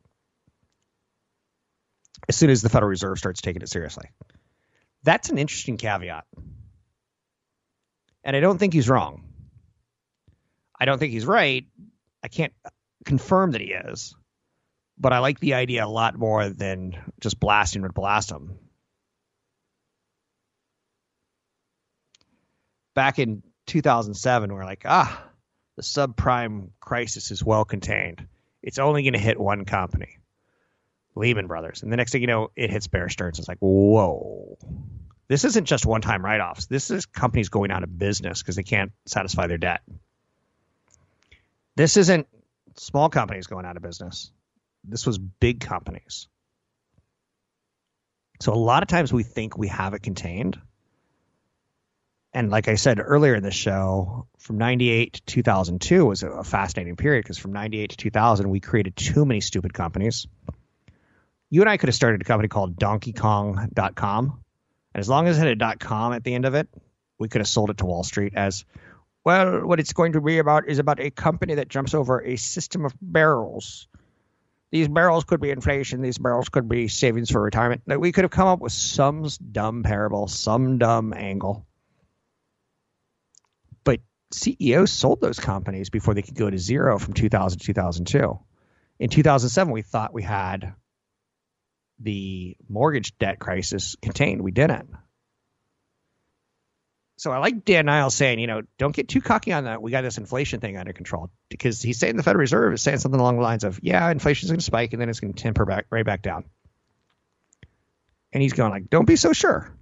as 2.28 2.36
soon 2.36 2.50
as 2.50 2.62
the 2.62 2.68
Federal 2.68 2.88
Reserve 2.88 3.18
starts 3.18 3.40
taking 3.40 3.62
it 3.62 3.68
seriously. 3.68 4.08
That's 5.02 5.28
an 5.28 5.38
interesting 5.38 5.76
caveat. 5.76 6.24
And 8.22 8.34
I 8.34 8.40
don't 8.40 8.58
think 8.58 8.72
he's 8.72 8.88
wrong. 8.88 9.24
I 10.80 10.86
don't 10.86 10.98
think 10.98 11.12
he's 11.12 11.26
right, 11.26 11.66
I 12.24 12.28
can't 12.28 12.54
confirm 13.04 13.50
that 13.50 13.60
he 13.60 13.74
is, 13.74 14.16
but 14.96 15.12
I 15.12 15.18
like 15.18 15.40
the 15.40 15.54
idea 15.54 15.84
a 15.84 15.86
lot 15.86 16.16
more 16.18 16.48
than 16.48 16.96
just 17.20 17.38
blasting 17.38 17.82
would 17.82 17.92
blast 17.92 18.30
him. 18.30 18.58
Back 22.94 23.18
in 23.18 23.42
2007, 23.66 24.54
we 24.54 24.58
are 24.58 24.64
like, 24.64 24.84
ah, 24.86 25.22
the 25.76 25.82
subprime 25.82 26.70
crisis 26.80 27.30
is 27.30 27.44
well 27.44 27.66
contained. 27.66 28.26
It's 28.62 28.78
only 28.78 29.02
going 29.02 29.12
to 29.12 29.18
hit 29.18 29.38
one 29.38 29.66
company, 29.66 30.16
Lehman 31.14 31.46
Brothers. 31.46 31.82
And 31.82 31.92
the 31.92 31.98
next 31.98 32.12
thing 32.12 32.22
you 32.22 32.26
know, 32.26 32.50
it 32.56 32.70
hits 32.70 32.86
Bear 32.86 33.10
Stearns. 33.10 33.38
It's 33.38 33.48
like, 33.48 33.58
whoa. 33.60 34.56
This 35.28 35.44
isn't 35.44 35.66
just 35.66 35.84
one 35.84 36.00
time 36.00 36.24
write 36.24 36.40
offs. 36.40 36.66
This 36.66 36.90
is 36.90 37.04
companies 37.04 37.50
going 37.50 37.70
out 37.70 37.82
of 37.82 37.98
business 37.98 38.40
because 38.40 38.56
they 38.56 38.62
can't 38.62 38.92
satisfy 39.04 39.46
their 39.46 39.58
debt. 39.58 39.82
This 41.76 41.96
isn't 41.96 42.26
small 42.76 43.08
companies 43.08 43.46
going 43.46 43.66
out 43.66 43.76
of 43.76 43.82
business. 43.82 44.30
This 44.84 45.06
was 45.06 45.18
big 45.18 45.60
companies. 45.60 46.28
So 48.40 48.52
a 48.52 48.56
lot 48.56 48.82
of 48.82 48.88
times 48.88 49.12
we 49.12 49.22
think 49.22 49.56
we 49.56 49.68
have 49.68 49.94
it 49.94 50.02
contained. 50.02 50.60
And 52.32 52.50
like 52.50 52.66
I 52.66 52.74
said 52.74 52.98
earlier 53.00 53.36
in 53.36 53.44
the 53.44 53.52
show, 53.52 54.26
from 54.38 54.58
98 54.58 55.12
to 55.14 55.22
2002 55.24 56.04
was 56.04 56.22
a 56.24 56.42
fascinating 56.42 56.96
period 56.96 57.22
because 57.22 57.38
from 57.38 57.52
98 57.52 57.90
to 57.90 57.96
2000, 57.96 58.50
we 58.50 58.58
created 58.58 58.96
too 58.96 59.24
many 59.24 59.40
stupid 59.40 59.72
companies. 59.72 60.26
You 61.48 61.60
and 61.60 61.70
I 61.70 61.76
could 61.76 61.88
have 61.88 61.94
started 61.94 62.20
a 62.20 62.24
company 62.24 62.48
called 62.48 62.76
DonkeyKong.com. 62.76 64.24
And 64.26 65.00
as 65.00 65.08
long 65.08 65.28
as 65.28 65.38
it 65.38 65.46
had 65.46 65.62
a 65.62 65.76
.com 65.76 66.12
at 66.12 66.24
the 66.24 66.34
end 66.34 66.44
of 66.44 66.54
it, 66.54 66.68
we 67.18 67.28
could 67.28 67.40
have 67.40 67.48
sold 67.48 67.70
it 67.70 67.78
to 67.78 67.86
Wall 67.86 68.02
Street 68.02 68.32
as 68.34 68.64
well, 69.24 69.66
what 69.66 69.80
it's 69.80 69.94
going 69.94 70.12
to 70.12 70.20
be 70.20 70.38
about 70.38 70.68
is 70.68 70.78
about 70.78 71.00
a 71.00 71.10
company 71.10 71.54
that 71.54 71.68
jumps 71.68 71.94
over 71.94 72.22
a 72.22 72.36
system 72.36 72.84
of 72.84 72.94
barrels. 73.00 73.88
These 74.70 74.88
barrels 74.88 75.24
could 75.24 75.40
be 75.40 75.50
inflation. 75.50 76.02
These 76.02 76.18
barrels 76.18 76.50
could 76.50 76.68
be 76.68 76.88
savings 76.88 77.30
for 77.30 77.40
retirement. 77.40 77.82
We 77.86 78.12
could 78.12 78.24
have 78.24 78.30
come 78.30 78.48
up 78.48 78.60
with 78.60 78.72
some 78.72 79.26
dumb 79.52 79.82
parable, 79.82 80.28
some 80.28 80.78
dumb 80.78 81.14
angle. 81.14 81.64
But 83.82 84.00
CEOs 84.32 84.92
sold 84.92 85.20
those 85.20 85.38
companies 85.38 85.88
before 85.90 86.12
they 86.12 86.22
could 86.22 86.34
go 86.34 86.50
to 86.50 86.58
zero 86.58 86.98
from 86.98 87.14
2000 87.14 87.60
to 87.60 87.66
2002. 87.66 88.38
In 88.98 89.08
2007, 89.08 89.72
we 89.72 89.82
thought 89.82 90.12
we 90.12 90.22
had 90.22 90.74
the 91.98 92.56
mortgage 92.68 93.16
debt 93.18 93.38
crisis 93.38 93.96
contained. 94.02 94.42
We 94.42 94.50
didn't 94.50 94.90
so 97.24 97.32
I 97.32 97.38
like 97.38 97.64
Dan 97.64 97.86
Niles 97.86 98.14
saying, 98.14 98.38
you 98.38 98.46
know, 98.46 98.60
don't 98.76 98.94
get 98.94 99.08
too 99.08 99.22
cocky 99.22 99.54
on 99.54 99.64
that. 99.64 99.80
We 99.80 99.90
got 99.90 100.02
this 100.02 100.18
inflation 100.18 100.60
thing 100.60 100.76
under 100.76 100.92
control 100.92 101.30
because 101.48 101.80
he's 101.80 101.98
saying 101.98 102.18
the 102.18 102.22
Federal 102.22 102.40
Reserve 102.40 102.74
is 102.74 102.82
saying 102.82 102.98
something 102.98 103.18
along 103.18 103.36
the 103.36 103.42
lines 103.42 103.64
of, 103.64 103.80
yeah, 103.82 104.10
inflation's 104.10 104.50
going 104.50 104.58
to 104.58 104.64
spike 104.64 104.92
and 104.92 105.00
then 105.00 105.08
it's 105.08 105.20
going 105.20 105.32
to 105.32 105.42
temper 105.42 105.64
back 105.64 105.86
right 105.88 106.04
back 106.04 106.20
down. 106.20 106.44
And 108.30 108.42
he's 108.42 108.52
going 108.52 108.72
like, 108.72 108.90
don't 108.90 109.06
be 109.06 109.16
so 109.16 109.32
sure. 109.32 109.74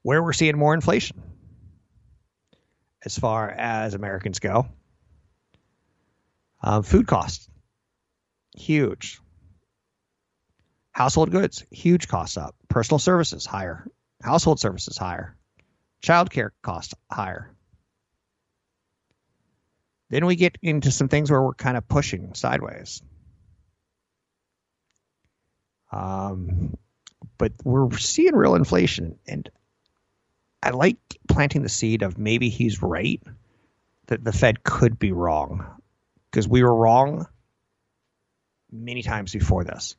Where 0.00 0.22
we're 0.22 0.32
seeing 0.32 0.56
more 0.56 0.72
inflation 0.72 1.20
as 3.04 3.18
far 3.18 3.50
as 3.50 3.92
Americans 3.92 4.38
go, 4.38 4.68
um, 6.62 6.82
food 6.82 7.06
costs, 7.06 7.46
huge. 8.56 9.20
Household 10.92 11.30
goods, 11.30 11.62
huge 11.70 12.08
costs 12.08 12.38
up. 12.38 12.54
Personal 12.70 12.98
services, 12.98 13.44
higher 13.44 13.86
Household 14.26 14.58
services 14.58 14.98
higher. 14.98 15.36
Childcare 16.02 16.50
costs 16.60 16.94
higher. 17.08 17.54
Then 20.10 20.26
we 20.26 20.34
get 20.34 20.58
into 20.62 20.90
some 20.90 21.06
things 21.06 21.30
where 21.30 21.40
we're 21.40 21.54
kind 21.54 21.76
of 21.76 21.86
pushing 21.86 22.34
sideways. 22.34 23.02
Um, 25.92 26.76
but 27.38 27.52
we're 27.62 27.96
seeing 27.98 28.34
real 28.34 28.56
inflation, 28.56 29.16
and 29.28 29.48
I 30.60 30.70
like 30.70 30.98
planting 31.28 31.62
the 31.62 31.68
seed 31.68 32.02
of 32.02 32.18
maybe 32.18 32.48
he's 32.48 32.82
right 32.82 33.22
that 34.08 34.24
the 34.24 34.32
Fed 34.32 34.64
could 34.64 34.98
be 34.98 35.12
wrong 35.12 35.64
because 36.30 36.48
we 36.48 36.64
were 36.64 36.74
wrong 36.74 37.28
many 38.72 39.02
times 39.04 39.32
before 39.32 39.62
this. 39.62 39.94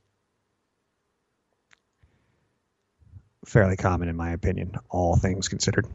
Fairly 3.45 3.77
common, 3.77 4.09
in 4.09 4.15
my 4.15 4.31
opinion, 4.31 4.75
all 4.89 5.15
things 5.15 5.47
considered. 5.47 5.87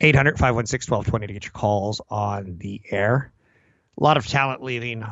800 0.00 0.38
516 0.38 0.92
1220 0.92 1.26
to 1.26 1.32
get 1.32 1.44
your 1.44 1.52
calls 1.52 2.00
on 2.08 2.58
the 2.58 2.80
air. 2.90 3.32
A 3.98 4.02
lot 4.02 4.16
of 4.16 4.26
talent 4.26 4.62
leaving 4.62 5.04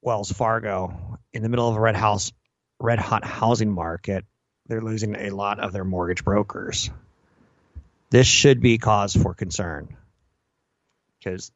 Wells 0.00 0.30
Fargo 0.30 1.18
in 1.32 1.42
the 1.42 1.48
middle 1.48 1.68
of 1.68 1.76
a 1.76 1.80
red 1.80 1.96
house, 1.96 2.32
red 2.80 2.98
hot 2.98 3.24
housing 3.24 3.72
market. 3.72 4.24
They're 4.66 4.80
losing 4.80 5.16
a 5.16 5.30
lot 5.30 5.60
of 5.60 5.72
their 5.72 5.84
mortgage 5.84 6.24
brokers. 6.24 6.90
This 8.10 8.26
should 8.26 8.60
be 8.60 8.78
cause 8.78 9.14
for 9.14 9.34
concern 9.34 9.96
because 11.18 11.52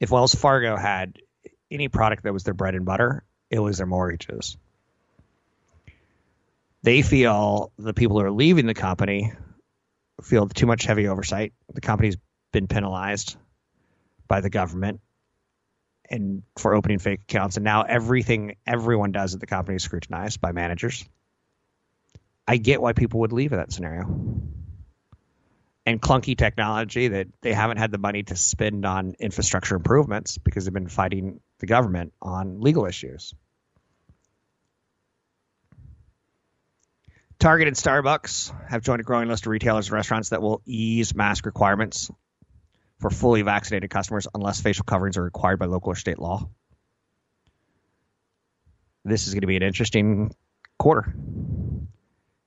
if 0.00 0.10
Wells 0.10 0.34
Fargo 0.34 0.76
had 0.76 1.18
any 1.70 1.88
product 1.88 2.24
that 2.24 2.32
was 2.32 2.44
their 2.44 2.54
bread 2.54 2.74
and 2.74 2.84
butter, 2.84 3.24
it 3.50 3.58
was 3.58 3.78
their 3.78 3.86
mortgages. 3.86 4.56
They 6.82 7.02
feel 7.02 7.72
the 7.78 7.94
people 7.94 8.18
who 8.18 8.26
are 8.26 8.30
leaving 8.30 8.66
the 8.66 8.74
company 8.74 9.32
feel 10.22 10.48
too 10.48 10.66
much 10.66 10.84
heavy 10.84 11.08
oversight. 11.08 11.52
The 11.72 11.80
company's 11.80 12.16
been 12.52 12.66
penalized 12.66 13.36
by 14.26 14.40
the 14.40 14.50
government 14.50 15.00
and 16.10 16.42
for 16.56 16.74
opening 16.74 16.98
fake 16.98 17.20
accounts, 17.22 17.56
and 17.56 17.64
now 17.64 17.82
everything 17.82 18.56
everyone 18.66 19.12
does 19.12 19.34
at 19.34 19.40
the 19.40 19.46
company 19.46 19.76
is 19.76 19.82
scrutinized 19.82 20.40
by 20.40 20.52
managers. 20.52 21.04
I 22.46 22.56
get 22.56 22.80
why 22.80 22.94
people 22.94 23.20
would 23.20 23.32
leave 23.32 23.52
in 23.52 23.58
that 23.58 23.72
scenario. 23.72 24.04
And 25.84 26.00
clunky 26.00 26.36
technology 26.36 27.08
that 27.08 27.28
they 27.40 27.52
haven't 27.52 27.78
had 27.78 27.90
the 27.90 27.98
money 27.98 28.22
to 28.24 28.36
spend 28.36 28.84
on 28.86 29.14
infrastructure 29.18 29.76
improvements 29.76 30.38
because 30.38 30.64
they've 30.64 30.72
been 30.72 30.88
fighting 30.88 31.40
the 31.58 31.66
government 31.66 32.12
on 32.20 32.60
legal 32.60 32.86
issues. 32.86 33.34
Target 37.38 37.68
and 37.68 37.76
Starbucks 37.76 38.52
have 38.68 38.82
joined 38.82 39.00
a 39.00 39.04
growing 39.04 39.28
list 39.28 39.46
of 39.46 39.50
retailers 39.50 39.86
and 39.86 39.92
restaurants 39.94 40.30
that 40.30 40.42
will 40.42 40.60
ease 40.66 41.14
mask 41.14 41.46
requirements 41.46 42.10
for 42.98 43.10
fully 43.10 43.42
vaccinated 43.42 43.90
customers 43.90 44.26
unless 44.34 44.60
facial 44.60 44.84
coverings 44.84 45.16
are 45.16 45.22
required 45.22 45.58
by 45.58 45.66
local 45.66 45.92
or 45.92 45.94
state 45.94 46.18
law. 46.18 46.48
This 49.04 49.28
is 49.28 49.34
going 49.34 49.42
to 49.42 49.46
be 49.46 49.56
an 49.56 49.62
interesting 49.62 50.34
quarter. 50.78 51.14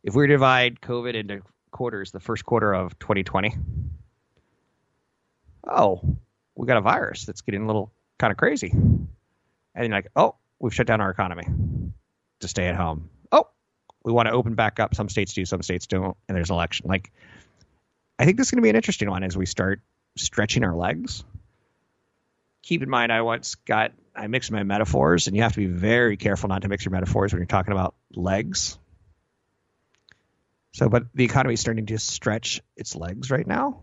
If 0.03 0.13
we 0.13 0.27
divide 0.27 0.81
COVID 0.81 1.13
into 1.13 1.41
quarters, 1.71 2.11
the 2.11 2.19
first 2.19 2.43
quarter 2.43 2.73
of 2.73 2.99
2020, 2.99 3.55
oh, 5.67 6.01
we 6.53 6.67
got 6.67 6.75
a 6.75 6.81
virus 6.81 7.25
that's 7.25 7.41
getting 7.41 7.63
a 7.63 7.67
little 7.67 7.93
kind 8.19 8.31
of 8.31 8.37
crazy. 8.37 8.71
And 8.71 9.07
you're 9.75 9.87
like, 9.87 10.11
oh, 10.17 10.35
we've 10.59 10.73
shut 10.73 10.85
down 10.85 10.99
our 10.99 11.11
economy 11.11 11.45
to 12.41 12.47
stay 12.49 12.67
at 12.67 12.75
home 12.75 13.09
we 14.03 14.11
want 14.11 14.27
to 14.27 14.33
open 14.33 14.55
back 14.55 14.79
up. 14.79 14.95
Some 14.95 15.09
states 15.09 15.33
do, 15.33 15.45
some 15.45 15.61
states 15.61 15.87
don't, 15.87 16.17
and 16.27 16.35
there's 16.35 16.49
an 16.49 16.55
election. 16.55 16.87
Like, 16.89 17.11
I 18.17 18.25
think 18.25 18.37
this 18.37 18.47
is 18.47 18.51
going 18.51 18.61
to 18.61 18.63
be 18.63 18.69
an 18.69 18.75
interesting 18.75 19.09
one 19.09 19.23
as 19.23 19.37
we 19.37 19.45
start 19.45 19.81
stretching 20.15 20.63
our 20.63 20.75
legs. 20.75 21.23
Keep 22.63 22.83
in 22.83 22.89
mind, 22.89 23.11
I 23.11 23.21
once 23.21 23.55
got 23.55 23.91
I 24.15 24.27
mixed 24.27 24.51
my 24.51 24.63
metaphors, 24.63 25.27
and 25.27 25.35
you 25.35 25.43
have 25.43 25.53
to 25.53 25.59
be 25.59 25.67
very 25.67 26.17
careful 26.17 26.49
not 26.49 26.63
to 26.63 26.67
mix 26.67 26.85
your 26.85 26.91
metaphors 26.91 27.33
when 27.33 27.39
you're 27.39 27.47
talking 27.47 27.71
about 27.71 27.95
legs. 28.13 28.77
So, 30.73 30.89
but 30.89 31.05
the 31.13 31.23
economy 31.23 31.53
is 31.53 31.59
starting 31.59 31.85
to 31.87 31.97
stretch 31.97 32.61
its 32.75 32.95
legs 32.95 33.31
right 33.31 33.45
now. 33.45 33.81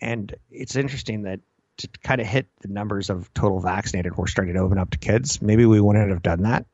And 0.00 0.34
it's 0.50 0.76
interesting 0.76 1.22
that 1.22 1.40
to 1.78 1.88
kind 2.02 2.20
of 2.20 2.26
hit 2.26 2.48
the 2.60 2.68
numbers 2.68 3.10
of 3.10 3.32
total 3.34 3.60
vaccinated, 3.60 4.16
we're 4.16 4.26
starting 4.26 4.54
to 4.54 4.60
open 4.60 4.78
up 4.78 4.90
to 4.90 4.98
kids. 4.98 5.40
Maybe 5.42 5.66
we 5.66 5.80
wouldn't 5.80 6.10
have 6.10 6.22
done 6.22 6.42
that 6.42 6.66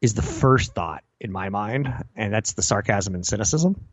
is 0.00 0.14
the 0.14 0.22
first 0.22 0.74
thought 0.74 1.02
in 1.20 1.32
my 1.32 1.48
mind, 1.48 1.92
and 2.14 2.32
that's 2.32 2.52
the 2.52 2.62
sarcasm 2.62 3.14
and 3.14 3.26
cynicism. 3.26 3.84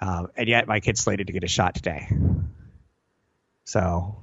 Uh, 0.00 0.26
and 0.36 0.48
yet, 0.48 0.66
my 0.68 0.80
kid's 0.80 1.00
slated 1.00 1.26
to 1.26 1.32
get 1.32 1.44
a 1.44 1.48
shot 1.48 1.74
today, 1.74 2.08
so 3.64 4.22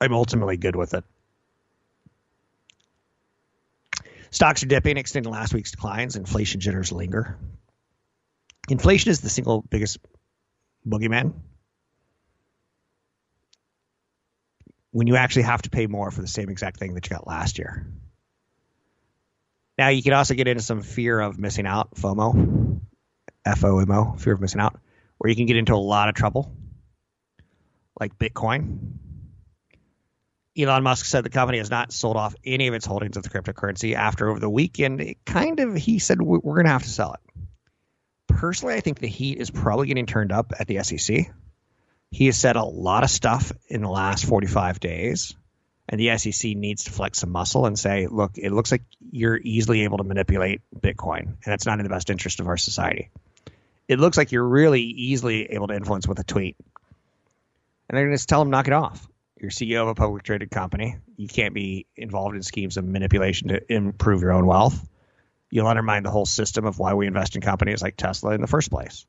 I'm 0.00 0.12
ultimately 0.12 0.56
good 0.56 0.76
with 0.76 0.94
it. 0.94 1.04
Stocks 4.30 4.64
are 4.64 4.66
dipping, 4.66 4.96
extending 4.96 5.32
last 5.32 5.54
week's 5.54 5.70
declines. 5.70 6.16
Inflation 6.16 6.60
jitters 6.60 6.90
linger. 6.90 7.38
Inflation 8.68 9.10
is 9.10 9.20
the 9.20 9.28
single 9.28 9.62
biggest 9.62 9.98
boogeyman. 10.86 11.34
When 14.90 15.06
you 15.06 15.16
actually 15.16 15.42
have 15.42 15.62
to 15.62 15.70
pay 15.70 15.86
more 15.86 16.10
for 16.10 16.20
the 16.20 16.26
same 16.26 16.48
exact 16.48 16.78
thing 16.78 16.94
that 16.94 17.08
you 17.08 17.14
got 17.14 17.26
last 17.26 17.58
year. 17.58 17.86
Now 19.76 19.88
you 19.88 20.02
can 20.02 20.12
also 20.12 20.34
get 20.34 20.48
into 20.48 20.62
some 20.62 20.82
fear 20.82 21.20
of 21.20 21.38
missing 21.38 21.66
out, 21.66 21.94
FOMO, 21.96 22.80
FOMO, 23.46 24.20
fear 24.20 24.34
of 24.34 24.40
missing 24.40 24.60
out, 24.60 24.78
where 25.18 25.28
you 25.28 25.36
can 25.36 25.46
get 25.46 25.56
into 25.56 25.74
a 25.74 25.76
lot 25.76 26.08
of 26.08 26.14
trouble, 26.14 26.54
like 27.98 28.18
Bitcoin. 28.18 28.92
Elon 30.56 30.84
Musk 30.84 31.06
said 31.06 31.24
the 31.24 31.30
company 31.30 31.58
has 31.58 31.70
not 31.70 31.92
sold 31.92 32.16
off 32.16 32.36
any 32.44 32.68
of 32.68 32.74
its 32.74 32.86
holdings 32.86 33.16
of 33.16 33.24
the 33.24 33.28
cryptocurrency 33.28 33.94
after 33.94 34.28
over 34.30 34.38
the 34.38 34.48
weekend. 34.48 35.00
It 35.00 35.24
kind 35.24 35.58
of, 35.58 35.74
he 35.74 35.98
said, 35.98 36.22
we're 36.22 36.38
going 36.38 36.66
to 36.66 36.70
have 36.70 36.84
to 36.84 36.88
sell 36.88 37.14
it. 37.14 37.20
Personally, 38.28 38.74
I 38.74 38.80
think 38.80 39.00
the 39.00 39.08
heat 39.08 39.38
is 39.38 39.50
probably 39.50 39.88
getting 39.88 40.06
turned 40.06 40.30
up 40.30 40.52
at 40.58 40.68
the 40.68 40.84
SEC. 40.84 41.32
He 42.12 42.26
has 42.26 42.36
said 42.36 42.54
a 42.54 42.62
lot 42.62 43.02
of 43.02 43.10
stuff 43.10 43.50
in 43.66 43.80
the 43.80 43.90
last 43.90 44.24
45 44.26 44.78
days 44.78 45.34
and 45.88 46.00
the 46.00 46.16
SEC 46.16 46.56
needs 46.56 46.84
to 46.84 46.90
flex 46.90 47.18
some 47.18 47.30
muscle 47.30 47.66
and 47.66 47.78
say, 47.78 48.06
look, 48.06 48.32
it 48.36 48.52
looks 48.52 48.72
like 48.72 48.82
you're 49.10 49.38
easily 49.42 49.82
able 49.84 49.98
to 49.98 50.04
manipulate 50.04 50.62
Bitcoin, 50.74 51.20
and 51.20 51.36
that's 51.44 51.66
not 51.66 51.78
in 51.78 51.84
the 51.84 51.90
best 51.90 52.10
interest 52.10 52.40
of 52.40 52.48
our 52.48 52.56
society. 52.56 53.10
It 53.86 53.98
looks 53.98 54.16
like 54.16 54.32
you're 54.32 54.48
really 54.48 54.82
easily 54.82 55.52
able 55.52 55.68
to 55.68 55.74
influence 55.74 56.08
with 56.08 56.18
a 56.18 56.24
tweet. 56.24 56.56
And 57.88 57.98
they're 57.98 58.06
going 58.06 58.16
to 58.16 58.26
tell 58.26 58.40
them, 58.40 58.50
knock 58.50 58.66
it 58.66 58.72
off. 58.72 59.06
You're 59.38 59.50
CEO 59.50 59.82
of 59.82 59.88
a 59.88 59.94
public 59.94 60.22
traded 60.22 60.50
company. 60.50 60.96
You 61.16 61.28
can't 61.28 61.52
be 61.52 61.86
involved 61.96 62.34
in 62.34 62.42
schemes 62.42 62.78
of 62.78 62.84
manipulation 62.84 63.48
to 63.48 63.60
improve 63.70 64.22
your 64.22 64.32
own 64.32 64.46
wealth. 64.46 64.88
You'll 65.50 65.66
undermine 65.66 66.02
the 66.02 66.10
whole 66.10 66.24
system 66.24 66.64
of 66.64 66.78
why 66.78 66.94
we 66.94 67.06
invest 67.06 67.36
in 67.36 67.42
companies 67.42 67.82
like 67.82 67.96
Tesla 67.96 68.32
in 68.32 68.40
the 68.40 68.46
first 68.46 68.70
place. 68.70 69.04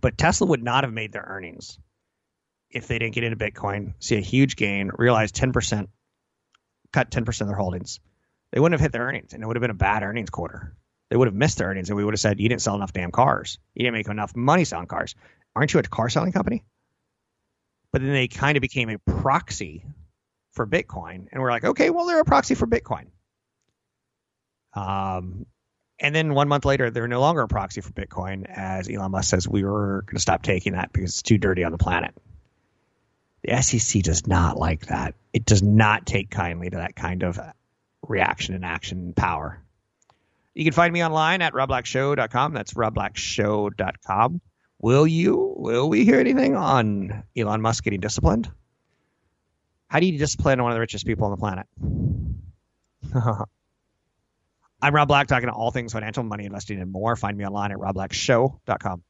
But 0.00 0.18
Tesla 0.18 0.46
would 0.48 0.62
not 0.62 0.84
have 0.84 0.92
made 0.92 1.12
their 1.12 1.24
earnings 1.26 1.78
if 2.72 2.88
they 2.88 2.98
didn't 2.98 3.14
get 3.14 3.24
into 3.24 3.36
Bitcoin, 3.36 3.94
see 3.98 4.16
a 4.16 4.20
huge 4.20 4.56
gain, 4.56 4.90
realize 4.96 5.32
10%, 5.32 5.88
cut 6.92 7.10
10% 7.10 7.40
of 7.40 7.46
their 7.46 7.56
holdings, 7.56 8.00
they 8.52 8.60
wouldn't 8.60 8.80
have 8.80 8.84
hit 8.84 8.92
their 8.92 9.02
earnings 9.02 9.32
and 9.32 9.42
it 9.42 9.46
would 9.46 9.56
have 9.56 9.60
been 9.62 9.70
a 9.70 9.74
bad 9.74 10.02
earnings 10.02 10.30
quarter. 10.30 10.74
They 11.10 11.16
would 11.16 11.28
have 11.28 11.34
missed 11.34 11.58
their 11.58 11.68
earnings 11.68 11.90
and 11.90 11.96
we 11.96 12.04
would 12.04 12.14
have 12.14 12.20
said, 12.20 12.40
you 12.40 12.48
didn't 12.48 12.62
sell 12.62 12.74
enough 12.74 12.92
damn 12.92 13.10
cars. 13.10 13.58
You 13.74 13.84
didn't 13.84 13.94
make 13.94 14.08
enough 14.08 14.34
money 14.34 14.64
selling 14.64 14.86
cars. 14.86 15.14
Aren't 15.54 15.74
you 15.74 15.80
a 15.80 15.82
car 15.82 16.08
selling 16.08 16.32
company? 16.32 16.64
But 17.92 18.00
then 18.00 18.12
they 18.12 18.28
kind 18.28 18.56
of 18.56 18.62
became 18.62 18.88
a 18.88 18.98
proxy 18.98 19.84
for 20.52 20.66
Bitcoin. 20.66 21.26
And 21.30 21.42
we're 21.42 21.50
like, 21.50 21.64
okay, 21.64 21.90
well, 21.90 22.06
they're 22.06 22.20
a 22.20 22.24
proxy 22.24 22.54
for 22.54 22.66
Bitcoin. 22.66 23.06
Um, 24.74 25.44
and 26.00 26.14
then 26.14 26.34
one 26.34 26.48
month 26.48 26.64
later, 26.64 26.90
they're 26.90 27.08
no 27.08 27.20
longer 27.20 27.42
a 27.42 27.48
proxy 27.48 27.80
for 27.80 27.92
Bitcoin, 27.92 28.46
as 28.48 28.88
Elon 28.88 29.12
Musk 29.12 29.30
says 29.30 29.46
we 29.46 29.62
were 29.62 30.02
going 30.06 30.16
to 30.16 30.20
stop 30.20 30.42
taking 30.42 30.72
that 30.72 30.92
because 30.92 31.10
it's 31.10 31.22
too 31.22 31.38
dirty 31.38 31.64
on 31.64 31.72
the 31.72 31.78
planet. 31.78 32.14
The 33.44 33.60
SEC 33.62 34.02
does 34.02 34.26
not 34.26 34.56
like 34.56 34.86
that. 34.86 35.14
It 35.32 35.44
does 35.44 35.62
not 35.62 36.06
take 36.06 36.30
kindly 36.30 36.70
to 36.70 36.76
that 36.76 36.94
kind 36.94 37.22
of 37.22 37.40
reaction 38.06 38.54
and 38.54 38.64
action 38.64 39.12
power. 39.14 39.60
You 40.54 40.64
can 40.64 40.72
find 40.72 40.92
me 40.92 41.04
online 41.04 41.42
at 41.42 41.52
robblackshow.com. 41.54 42.52
That's 42.52 42.74
robblackshow.com. 42.74 44.40
Will 44.80 45.06
you, 45.06 45.54
will 45.56 45.88
we 45.88 46.04
hear 46.04 46.20
anything 46.20 46.56
on 46.56 47.24
Elon 47.36 47.62
Musk 47.62 47.84
getting 47.84 48.00
disciplined? 48.00 48.50
How 49.88 50.00
do 50.00 50.06
you 50.06 50.18
discipline 50.18 50.62
one 50.62 50.72
of 50.72 50.76
the 50.76 50.80
richest 50.80 51.06
people 51.06 51.26
on 51.26 51.30
the 51.30 51.36
planet? 51.36 51.66
I'm 54.82 54.94
Rob 54.94 55.06
Black, 55.06 55.28
talking 55.28 55.48
to 55.48 55.54
all 55.54 55.70
things 55.70 55.92
financial, 55.92 56.24
money, 56.24 56.44
investing, 56.44 56.80
and 56.80 56.90
more. 56.90 57.14
Find 57.14 57.36
me 57.36 57.46
online 57.46 57.72
at 57.72 57.78
robblackshow.com. 57.78 59.02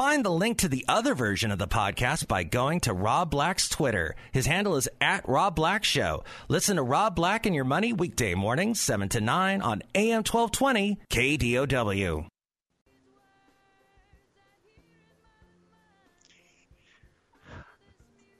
Find 0.00 0.24
the 0.24 0.30
link 0.30 0.56
to 0.60 0.68
the 0.70 0.86
other 0.88 1.14
version 1.14 1.50
of 1.50 1.58
the 1.58 1.68
podcast 1.68 2.26
by 2.26 2.42
going 2.42 2.80
to 2.80 2.94
Rob 2.94 3.30
Black's 3.30 3.68
Twitter. 3.68 4.16
His 4.32 4.46
handle 4.46 4.76
is 4.76 4.88
at 4.98 5.28
Rob 5.28 5.54
Black 5.54 5.84
Show. 5.84 6.24
Listen 6.48 6.76
to 6.76 6.82
Rob 6.82 7.14
Black 7.14 7.44
and 7.44 7.54
Your 7.54 7.66
Money 7.66 7.92
weekday 7.92 8.34
mornings, 8.34 8.80
7 8.80 9.10
to 9.10 9.20
9 9.20 9.60
on 9.60 9.82
AM 9.94 10.22
1220 10.24 11.00
KDOW. 11.10 12.26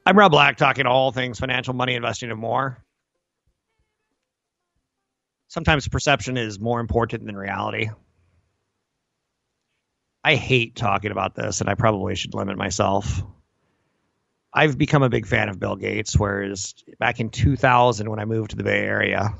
I'm 0.06 0.16
Rob 0.16 0.32
Black, 0.32 0.56
talking 0.56 0.86
all 0.86 1.12
things 1.12 1.38
financial, 1.38 1.74
money, 1.74 1.94
investing, 1.94 2.30
and 2.30 2.40
more. 2.40 2.78
Sometimes 5.48 5.86
perception 5.88 6.38
is 6.38 6.58
more 6.58 6.80
important 6.80 7.26
than 7.26 7.36
reality. 7.36 7.90
I 10.22 10.34
hate 10.34 10.76
talking 10.76 11.10
about 11.10 11.34
this, 11.34 11.60
and 11.60 11.70
I 11.70 11.74
probably 11.74 12.14
should 12.14 12.34
limit 12.34 12.56
myself. 12.58 13.22
I've 14.52 14.76
become 14.76 15.02
a 15.02 15.08
big 15.08 15.26
fan 15.26 15.48
of 15.48 15.58
Bill 15.58 15.76
Gates, 15.76 16.18
whereas 16.18 16.74
back 16.98 17.20
in 17.20 17.30
2000, 17.30 18.10
when 18.10 18.18
I 18.18 18.24
moved 18.24 18.50
to 18.50 18.56
the 18.56 18.64
Bay 18.64 18.80
Area, 18.80 19.34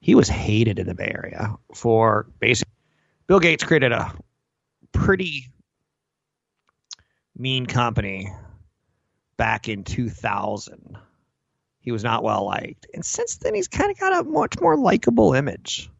he 0.00 0.14
was 0.14 0.28
hated 0.28 0.78
in 0.78 0.86
the 0.86 0.94
Bay 0.94 1.12
Area 1.14 1.56
for 1.74 2.26
basically. 2.40 2.72
Bill 3.26 3.38
Gates 3.38 3.62
created 3.62 3.92
a 3.92 4.12
pretty 4.92 5.52
mean 7.36 7.66
company 7.66 8.32
back 9.36 9.68
in 9.68 9.84
2000. 9.84 10.98
He 11.80 11.92
was 11.92 12.02
not 12.02 12.22
well 12.22 12.44
liked. 12.44 12.86
And 12.92 13.04
since 13.04 13.36
then, 13.36 13.54
he's 13.54 13.68
kind 13.68 13.90
of 13.90 13.98
got 13.98 14.20
a 14.20 14.28
much 14.28 14.60
more 14.60 14.76
likable 14.76 15.34
image. 15.34 15.90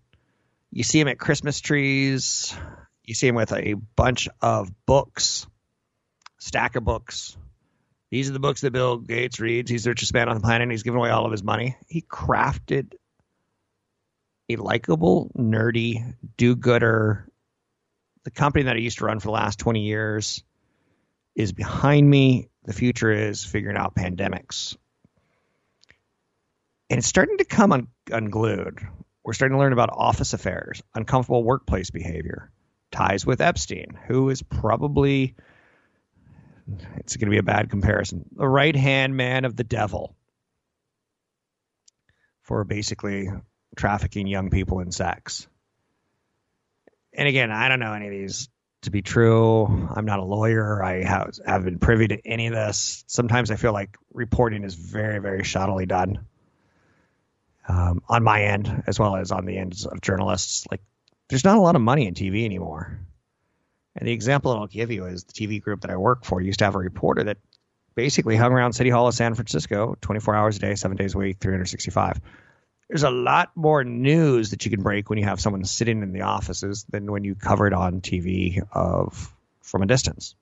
You 0.73 0.83
see 0.83 1.01
him 1.01 1.09
at 1.09 1.19
Christmas 1.19 1.61
trees, 1.61 2.55
you 3.11 3.15
see 3.15 3.27
him 3.27 3.35
with 3.35 3.53
a 3.53 3.75
bunch 3.97 4.29
of 4.41 4.71
books, 4.87 5.49
stack 6.39 6.77
of 6.77 6.85
books. 6.85 7.37
These 8.13 8.31
are 8.31 8.33
the 8.33 8.39
books 8.39 8.61
that 8.61 8.73
Bill 8.73 8.99
Gates 8.99 9.41
reads. 9.41 9.69
He's 9.69 9.83
the 9.83 9.91
richest 9.91 10.15
man 10.15 10.29
on 10.29 10.37
the 10.37 10.41
planet. 10.41 10.63
And 10.63 10.71
he's 10.71 10.85
giving 10.85 10.99
away 10.99 11.11
all 11.11 11.27
of 11.27 11.33
his 11.33 11.43
money. 11.43 11.77
He 11.89 12.03
crafted 12.03 12.95
a 14.49 14.55
likable, 14.57 15.33
nerdy, 15.37 16.15
do-gooder. 16.37 17.29
The 18.23 18.31
company 18.31 18.65
that 18.65 18.77
I 18.77 18.79
used 18.79 18.99
to 18.99 19.07
run 19.07 19.19
for 19.19 19.27
the 19.27 19.33
last 19.33 19.59
20 19.59 19.81
years 19.81 20.45
is 21.35 21.53
behind 21.53 22.09
me. 22.09 22.49
The 22.65 22.73
future 22.73 23.11
is 23.11 23.45
figuring 23.45 23.77
out 23.77 23.97
pandemics. 23.97 24.77
And 26.89 26.99
it's 26.99 27.09
starting 27.09 27.39
to 27.39 27.45
come 27.45 27.73
un- 27.73 27.89
unglued. 28.09 28.87
We're 29.25 29.33
starting 29.33 29.57
to 29.57 29.59
learn 29.59 29.73
about 29.73 29.91
office 29.93 30.33
affairs, 30.33 30.81
uncomfortable 30.95 31.43
workplace 31.43 31.91
behavior, 31.91 32.53
ties 32.91 33.25
with 33.25 33.41
Epstein, 33.41 33.99
who 34.07 34.31
is 34.31 34.43
probably, 34.43 35.35
it's 36.97 37.17
going 37.17 37.27
to 37.27 37.31
be 37.31 37.39
a 37.39 37.43
bad 37.43 37.71
comparison, 37.71 38.25
the 38.33 38.49
right 38.49 38.75
hand 38.75 39.17
man 39.17 39.45
of 39.45 39.57
the 39.57 39.65
devil 39.65 40.15
for 42.43 42.65
basically 42.65 43.29
trafficking 43.77 44.27
young 44.27 44.51
people 44.51 44.81
in 44.81 44.91
sex. 44.91 45.47
And 47.13 47.29
again, 47.29 47.51
I 47.51 47.69
don't 47.69 47.81
know 47.81 47.93
any 47.93 48.07
of 48.07 48.13
these 48.13 48.49
to 48.83 48.91
be 48.91 49.03
true. 49.03 49.67
I'm 49.95 50.07
not 50.07 50.21
a 50.21 50.25
lawyer. 50.25 50.83
I 50.83 51.05
have, 51.05 51.39
have 51.47 51.65
been 51.65 51.79
privy 51.79 52.09
to 52.09 52.27
any 52.27 52.47
of 52.47 52.55
this. 52.55 53.05
Sometimes 53.07 53.51
I 53.51 53.57
feel 53.57 53.73
like 53.73 53.97
reporting 54.13 54.65
is 54.65 54.75
very, 54.75 55.19
very 55.19 55.43
shoddily 55.43 55.87
done 55.87 56.25
um, 57.69 58.03
on 58.09 58.23
my 58.25 58.45
end, 58.45 58.85
as 58.87 58.99
well 58.99 59.17
as 59.17 59.33
on 59.33 59.45
the 59.45 59.59
ends 59.59 59.87
of 59.87 60.01
journalists. 60.01 60.67
Like, 60.71 60.81
there's 61.31 61.45
not 61.45 61.57
a 61.57 61.61
lot 61.61 61.77
of 61.77 61.83
money 61.83 62.07
in 62.07 62.15
TV 62.15 62.45
anymore. 62.45 63.01
And 63.97 64.07
the 64.07 64.13
example 64.13 64.53
that 64.53 64.59
I'll 64.59 64.67
give 64.67 64.91
you 64.91 65.07
is 65.07 65.25
the 65.25 65.33
TV 65.33 65.61
group 65.61 65.81
that 65.81 65.91
I 65.91 65.97
work 65.97 66.25
for 66.25 66.41
used 66.41 66.59
to 66.59 66.65
have 66.67 66.75
a 66.75 66.79
reporter 66.79 67.25
that 67.25 67.39
basically 67.95 68.37
hung 68.37 68.53
around 68.53 68.75
City 68.75 68.91
Hall 68.91 69.09
of 69.09 69.15
San 69.15 69.35
Francisco 69.35 69.97
24 70.01 70.35
hours 70.35 70.57
a 70.57 70.61
day, 70.61 70.75
seven 70.75 70.97
days 70.97 71.15
a 71.15 71.19
week, 71.19 71.39
365 71.41 72.21
there's 72.91 73.05
a 73.05 73.11
lot 73.11 73.53
more 73.55 73.85
news 73.85 74.51
that 74.51 74.65
you 74.65 74.71
can 74.71 74.83
break 74.83 75.09
when 75.09 75.19
you 75.19 75.25
have 75.25 75.41
someone 75.41 75.65
sitting 75.65 76.03
in 76.03 76.13
the 76.13 76.23
offices 76.23 76.85
than 76.91 77.11
when 77.11 77.23
you 77.23 77.37
cover 77.37 77.69
it 77.69 77.73
on 77.73 78.01
TV 78.01 78.61
of 78.73 79.33
from 79.63 79.83
a 79.83 79.87
distance. 79.87 80.35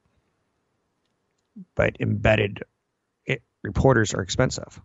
But 1.74 1.98
embedded 2.00 2.62
it, 3.26 3.42
reporters 3.62 4.14
are 4.14 4.22
expensive. 4.22 4.80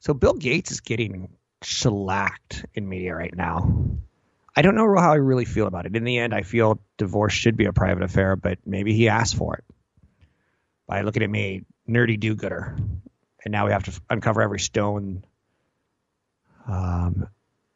So 0.00 0.12
Bill 0.12 0.34
Gates 0.34 0.72
is 0.72 0.80
getting 0.80 1.30
shellacked 1.66 2.64
in 2.74 2.88
media 2.88 3.14
right 3.14 3.34
now. 3.36 3.98
I 4.54 4.62
don't 4.62 4.76
know 4.76 4.94
how 4.96 5.12
I 5.12 5.16
really 5.16 5.44
feel 5.44 5.66
about 5.66 5.84
it. 5.84 5.96
In 5.96 6.04
the 6.04 6.18
end, 6.18 6.32
I 6.32 6.42
feel 6.42 6.80
divorce 6.96 7.32
should 7.32 7.56
be 7.56 7.66
a 7.66 7.72
private 7.72 8.04
affair, 8.04 8.36
but 8.36 8.58
maybe 8.64 8.94
he 8.94 9.08
asked 9.08 9.34
for 9.34 9.56
it 9.56 9.64
by 10.86 11.02
looking 11.02 11.24
at 11.24 11.28
me, 11.28 11.64
nerdy 11.88 12.18
do-gooder, 12.18 12.78
and 13.44 13.52
now 13.52 13.66
we 13.66 13.72
have 13.72 13.82
to 13.84 14.00
uncover 14.08 14.42
every 14.42 14.60
stone 14.60 15.24
um, 16.68 17.26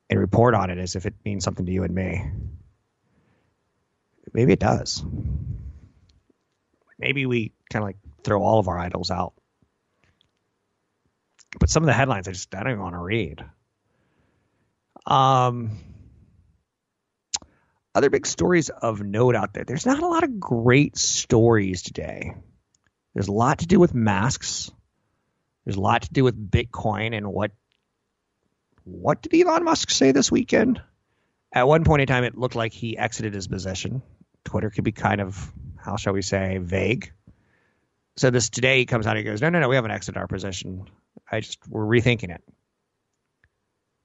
and 0.09 0.21
report 0.21 0.55
on 0.55 0.71
it 0.71 0.79
as 0.79 0.95
if 0.95 1.05
it 1.05 1.15
means 1.25 1.43
something 1.43 1.67
to 1.67 1.73
you 1.73 1.83
and 1.83 1.95
me. 1.95 2.31
Maybe 4.33 4.53
it 4.53 4.61
does. 4.61 5.03
Maybe 6.97 7.27
we 7.27 7.53
kind 7.73 7.83
of 7.83 7.89
like 7.89 7.99
throw 8.23 8.41
all 8.43 8.61
of 8.61 8.69
our 8.69 8.79
idols 8.79 9.11
out. 9.11 9.33
But 11.59 11.69
some 11.69 11.83
of 11.83 11.89
the 11.89 11.93
headlines 11.93 12.29
I 12.29 12.33
just 12.33 12.55
I 12.55 12.63
don't 12.63 12.73
even 12.73 12.83
want 12.83 12.95
to 12.95 13.01
read. 13.01 13.45
Um, 15.11 15.79
other 17.95 18.11
big 18.11 18.27
stories 18.27 18.69
of 18.69 19.03
note 19.03 19.35
out 19.35 19.53
there. 19.53 19.65
There's 19.65 19.87
not 19.87 20.03
a 20.03 20.07
lot 20.07 20.23
of 20.23 20.39
great 20.39 20.97
stories 20.97 21.83
today. 21.83 22.35
There's 23.15 23.29
a 23.29 23.33
lot 23.33 23.59
to 23.59 23.67
do 23.67 23.81
with 23.81 23.95
masks. 23.95 24.71
There's 25.65 25.77
a 25.77 25.81
lot 25.81 26.03
to 26.03 26.13
do 26.13 26.25
with 26.25 26.51
Bitcoin 26.51 27.17
and 27.17 27.27
what 27.27 27.51
what 28.85 29.23
did 29.23 29.35
Elon 29.35 29.65
Musk 29.65 29.91
say 29.91 30.13
this 30.13 30.33
weekend? 30.33 30.81
At 31.53 31.69
one 31.69 31.85
point 31.85 32.03
in 32.03 32.07
time, 32.09 32.25
it 32.25 32.39
looked 32.39 32.55
like 32.55 32.73
he 32.73 32.97
exited 32.97 33.35
his 33.35 33.47
position. 33.47 34.03
Twitter 34.45 34.71
could 34.71 34.85
be 34.85 34.93
kind 34.93 35.21
of, 35.21 35.53
how 35.77 35.97
shall 35.97 36.13
we 36.13 36.23
say, 36.23 36.59
vague. 36.59 37.13
So 38.17 38.31
this 38.31 38.49
today 38.49 38.79
he 38.79 38.87
comes 38.87 39.07
out 39.07 39.17
and 39.17 39.19
he 39.19 39.31
goes, 39.31 39.43
no, 39.43 39.51
no, 39.51 39.61
no, 39.61 39.69
we 39.69 39.75
haven't 39.75 39.91
exited 39.91 40.19
our 40.19 40.27
position. 40.27 40.87
I 41.31 41.41
just 41.41 41.59
we're 41.69 41.85
rethinking 41.85 42.35
it. 42.35 42.43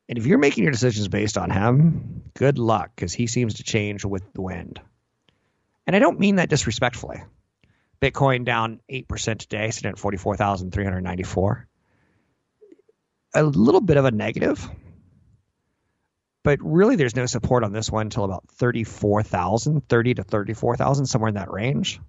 And 0.08 0.18
if 0.18 0.26
you're 0.26 0.38
making 0.38 0.64
your 0.64 0.72
decisions 0.72 1.08
based 1.08 1.38
on 1.38 1.50
him, 1.50 2.24
good 2.36 2.60
luck 2.60 2.92
because 2.96 3.14
he 3.14 3.28
seems 3.28 3.56
to 3.56 3.64
change 3.64 4.06
with 4.06 4.24
the 4.34 4.42
wind. 4.42 4.80
And 5.88 5.96
I 5.96 6.00
don't 6.00 6.20
mean 6.20 6.36
that 6.36 6.50
disrespectfully. 6.50 7.24
Bitcoin 8.02 8.46
down 8.46 8.82
8% 8.92 9.38
today, 9.40 9.72
sitting 9.72 9.90
at 9.90 9.98
44,394 9.98 11.68
a 13.36 13.44
little 13.44 13.82
bit 13.82 13.98
of 13.98 14.06
a 14.06 14.12
negative, 14.12 14.68
but 16.44 16.60
really 16.62 16.96
there's 16.96 17.16
no 17.16 17.26
support 17.26 17.64
on 17.64 17.74
this 17.74 17.92
one 17.92 18.08
until 18.08 18.24
about 18.24 18.48
34,000, 18.50 19.88
30 19.88 20.14
to 20.16 20.24
34,000, 20.24 21.06
somewhere 21.06 21.30
in 21.30 21.36
that 21.36 21.52
range. 21.52 22.00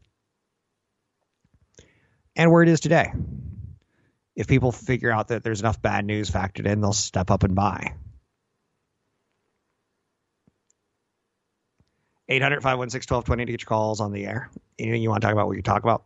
And 2.36 2.52
where 2.52 2.62
it 2.62 2.68
is 2.68 2.80
today. 2.80 3.12
If 4.36 4.46
people 4.46 4.70
figure 4.70 5.10
out 5.10 5.28
that 5.28 5.42
there's 5.42 5.60
enough 5.60 5.80
bad 5.80 6.04
news 6.04 6.30
factored 6.30 6.66
in, 6.66 6.80
they'll 6.80 6.92
step 6.92 7.30
up 7.30 7.42
and 7.42 7.54
buy. 7.54 7.94
800 12.28 12.62
516 12.62 13.14
1220 13.14 13.46
to 13.46 13.52
get 13.52 13.62
your 13.62 13.66
calls 13.66 14.00
on 14.00 14.12
the 14.12 14.26
air. 14.26 14.50
Anything 14.78 15.02
you 15.02 15.08
want 15.10 15.22
to 15.22 15.26
talk 15.26 15.32
about, 15.32 15.48
we 15.48 15.56
can 15.56 15.64
talk 15.64 15.82
about. 15.82 16.04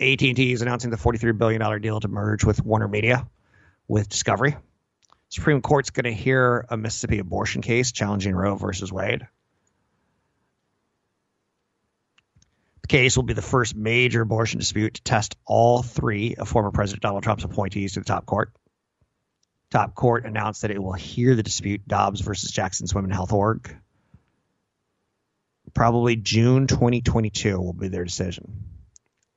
AT&T 0.00 0.52
is 0.52 0.62
announcing 0.62 0.90
the 0.90 0.96
$43 0.96 1.36
billion 1.36 1.80
deal 1.80 2.00
to 2.00 2.08
merge 2.08 2.44
with 2.44 2.64
Warner 2.64 2.88
Media 2.88 3.28
with 3.88 4.08
Discovery. 4.08 4.56
Supreme 5.28 5.62
Court's 5.62 5.90
going 5.90 6.04
to 6.04 6.12
hear 6.12 6.66
a 6.68 6.76
Mississippi 6.76 7.18
abortion 7.18 7.62
case 7.62 7.92
challenging 7.92 8.34
Roe 8.34 8.54
versus 8.56 8.92
Wade. 8.92 9.26
The 12.71 12.71
case 12.88 13.16
will 13.16 13.22
be 13.22 13.34
the 13.34 13.42
first 13.42 13.76
major 13.76 14.22
abortion 14.22 14.58
dispute 14.58 14.94
to 14.94 15.02
test 15.02 15.36
all 15.46 15.82
three 15.82 16.34
of 16.34 16.48
former 16.48 16.70
President 16.70 17.02
Donald 17.02 17.22
Trump's 17.22 17.44
appointees 17.44 17.94
to 17.94 18.00
the 18.00 18.04
top 18.04 18.26
court. 18.26 18.52
Top 19.70 19.94
court 19.94 20.26
announced 20.26 20.62
that 20.62 20.70
it 20.70 20.82
will 20.82 20.92
hear 20.92 21.34
the 21.34 21.42
dispute 21.42 21.86
Dobbs 21.86 22.20
versus 22.20 22.50
Jackson's 22.50 22.94
Women 22.94 23.10
Health 23.10 23.32
Org. 23.32 23.74
Probably 25.74 26.16
June 26.16 26.66
2022 26.66 27.58
will 27.58 27.72
be 27.72 27.88
their 27.88 28.04
decision. 28.04 28.64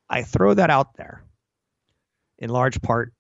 I 0.10 0.24
throw 0.24 0.54
that 0.54 0.70
out 0.70 0.96
there 0.96 1.24
in 2.38 2.50
large 2.50 2.82
part 2.82 3.14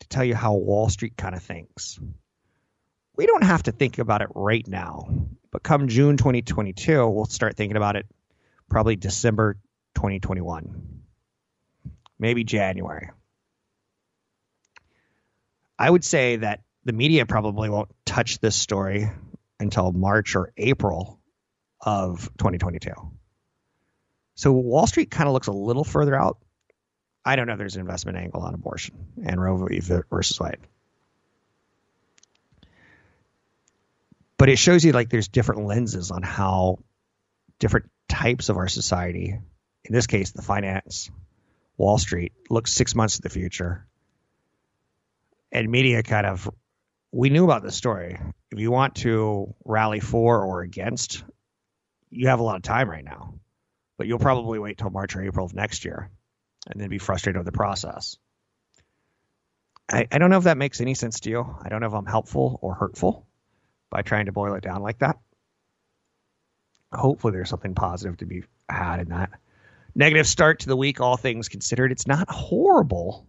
to 0.00 0.08
tell 0.08 0.24
you 0.24 0.34
how 0.34 0.54
Wall 0.54 0.88
Street 0.88 1.16
kind 1.16 1.34
of 1.34 1.42
thinks. 1.42 1.98
We 3.16 3.26
don't 3.26 3.42
have 3.42 3.64
to 3.64 3.72
think 3.72 3.98
about 3.98 4.22
it 4.22 4.28
right 4.34 4.66
now, 4.68 5.08
but 5.50 5.64
come 5.64 5.88
June 5.88 6.16
2022, 6.16 7.08
we'll 7.08 7.24
start 7.24 7.56
thinking 7.56 7.76
about 7.76 7.96
it 7.96 8.06
probably 8.68 8.96
December 8.96 9.54
2021, 9.94 11.02
maybe 12.18 12.44
January. 12.44 13.10
I 15.78 15.90
would 15.90 16.04
say 16.04 16.36
that 16.36 16.60
the 16.84 16.92
media 16.92 17.26
probably 17.26 17.70
won't 17.70 17.90
touch 18.04 18.40
this 18.40 18.56
story 18.56 19.10
until 19.60 19.92
March 19.92 20.34
or 20.36 20.52
April 20.56 21.20
of 21.80 22.30
2022. 22.38 22.90
So 24.34 24.52
Wall 24.52 24.86
Street 24.86 25.10
kind 25.10 25.28
of 25.28 25.32
looks 25.32 25.48
a 25.48 25.52
little 25.52 25.84
further 25.84 26.14
out 26.14 26.38
I 27.28 27.36
don't 27.36 27.46
know 27.46 27.52
if 27.52 27.58
there's 27.58 27.74
an 27.74 27.82
investment 27.82 28.16
angle 28.16 28.40
on 28.40 28.54
abortion 28.54 28.96
and 29.22 29.38
Roe 29.38 29.66
v. 29.66 29.80
versus 29.80 30.40
Wade. 30.40 30.56
But 34.38 34.48
it 34.48 34.56
shows 34.56 34.82
you 34.82 34.92
like 34.92 35.10
there's 35.10 35.28
different 35.28 35.66
lenses 35.66 36.10
on 36.10 36.22
how 36.22 36.78
different 37.58 37.90
types 38.08 38.48
of 38.48 38.56
our 38.56 38.68
society, 38.68 39.38
in 39.84 39.94
this 39.94 40.06
case, 40.06 40.32
the 40.32 40.42
finance, 40.42 41.10
Wall 41.76 41.98
Street, 41.98 42.32
looks 42.50 42.72
six 42.72 42.94
months 42.94 43.16
to 43.16 43.22
the 43.22 43.28
future. 43.28 43.86
And 45.52 45.70
media 45.70 46.02
kind 46.02 46.26
of 46.26 46.50
we 47.10 47.30
knew 47.30 47.44
about 47.44 47.62
this 47.62 47.76
story. 47.76 48.18
If 48.50 48.58
you 48.58 48.70
want 48.70 48.96
to 48.96 49.54
rally 49.64 50.00
for 50.00 50.44
or 50.44 50.62
against, 50.62 51.24
you 52.10 52.28
have 52.28 52.40
a 52.40 52.42
lot 52.42 52.56
of 52.56 52.62
time 52.62 52.90
right 52.90 53.04
now, 53.04 53.34
but 53.96 54.06
you'll 54.06 54.18
probably 54.18 54.58
wait 54.58 54.78
till 54.78 54.90
March 54.90 55.16
or 55.16 55.22
April 55.22 55.46
of 55.46 55.54
next 55.54 55.84
year 55.84 56.10
and 56.66 56.80
then 56.80 56.88
be 56.88 56.98
frustrated 56.98 57.38
with 57.38 57.46
the 57.46 57.56
process. 57.56 58.18
I, 59.90 60.06
I 60.10 60.18
don't 60.18 60.30
know 60.30 60.38
if 60.38 60.44
that 60.44 60.58
makes 60.58 60.80
any 60.80 60.94
sense 60.94 61.20
to 61.20 61.30
you. 61.30 61.56
I 61.62 61.68
don't 61.68 61.80
know 61.80 61.86
if 61.86 61.94
I'm 61.94 62.06
helpful 62.06 62.58
or 62.60 62.74
hurtful 62.74 63.26
by 63.90 64.02
trying 64.02 64.26
to 64.26 64.32
boil 64.32 64.54
it 64.54 64.62
down 64.62 64.82
like 64.82 64.98
that. 64.98 65.18
Hopefully, 66.92 67.32
there's 67.32 67.50
something 67.50 67.74
positive 67.74 68.16
to 68.18 68.26
be 68.26 68.44
had 68.68 69.00
in 69.00 69.08
that. 69.08 69.30
Negative 69.94 70.26
start 70.26 70.60
to 70.60 70.68
the 70.68 70.76
week, 70.76 71.00
all 71.00 71.16
things 71.16 71.48
considered. 71.48 71.92
It's 71.92 72.06
not 72.06 72.30
horrible, 72.30 73.26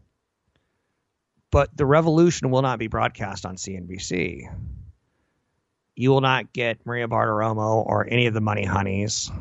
but 1.52 1.76
the 1.76 1.86
revolution 1.86 2.52
will 2.52 2.62
not 2.62 2.80
be 2.80 2.88
broadcast 2.88 3.46
on 3.46 3.56
CNBC. 3.56 4.54
You 5.96 6.10
will 6.12 6.22
not 6.22 6.54
get 6.54 6.86
Maria 6.86 7.08
Bartiromo 7.08 7.86
or 7.86 8.08
any 8.10 8.28
of 8.28 8.34
the 8.34 8.42
money 8.42 8.64
honeys. 8.64 9.32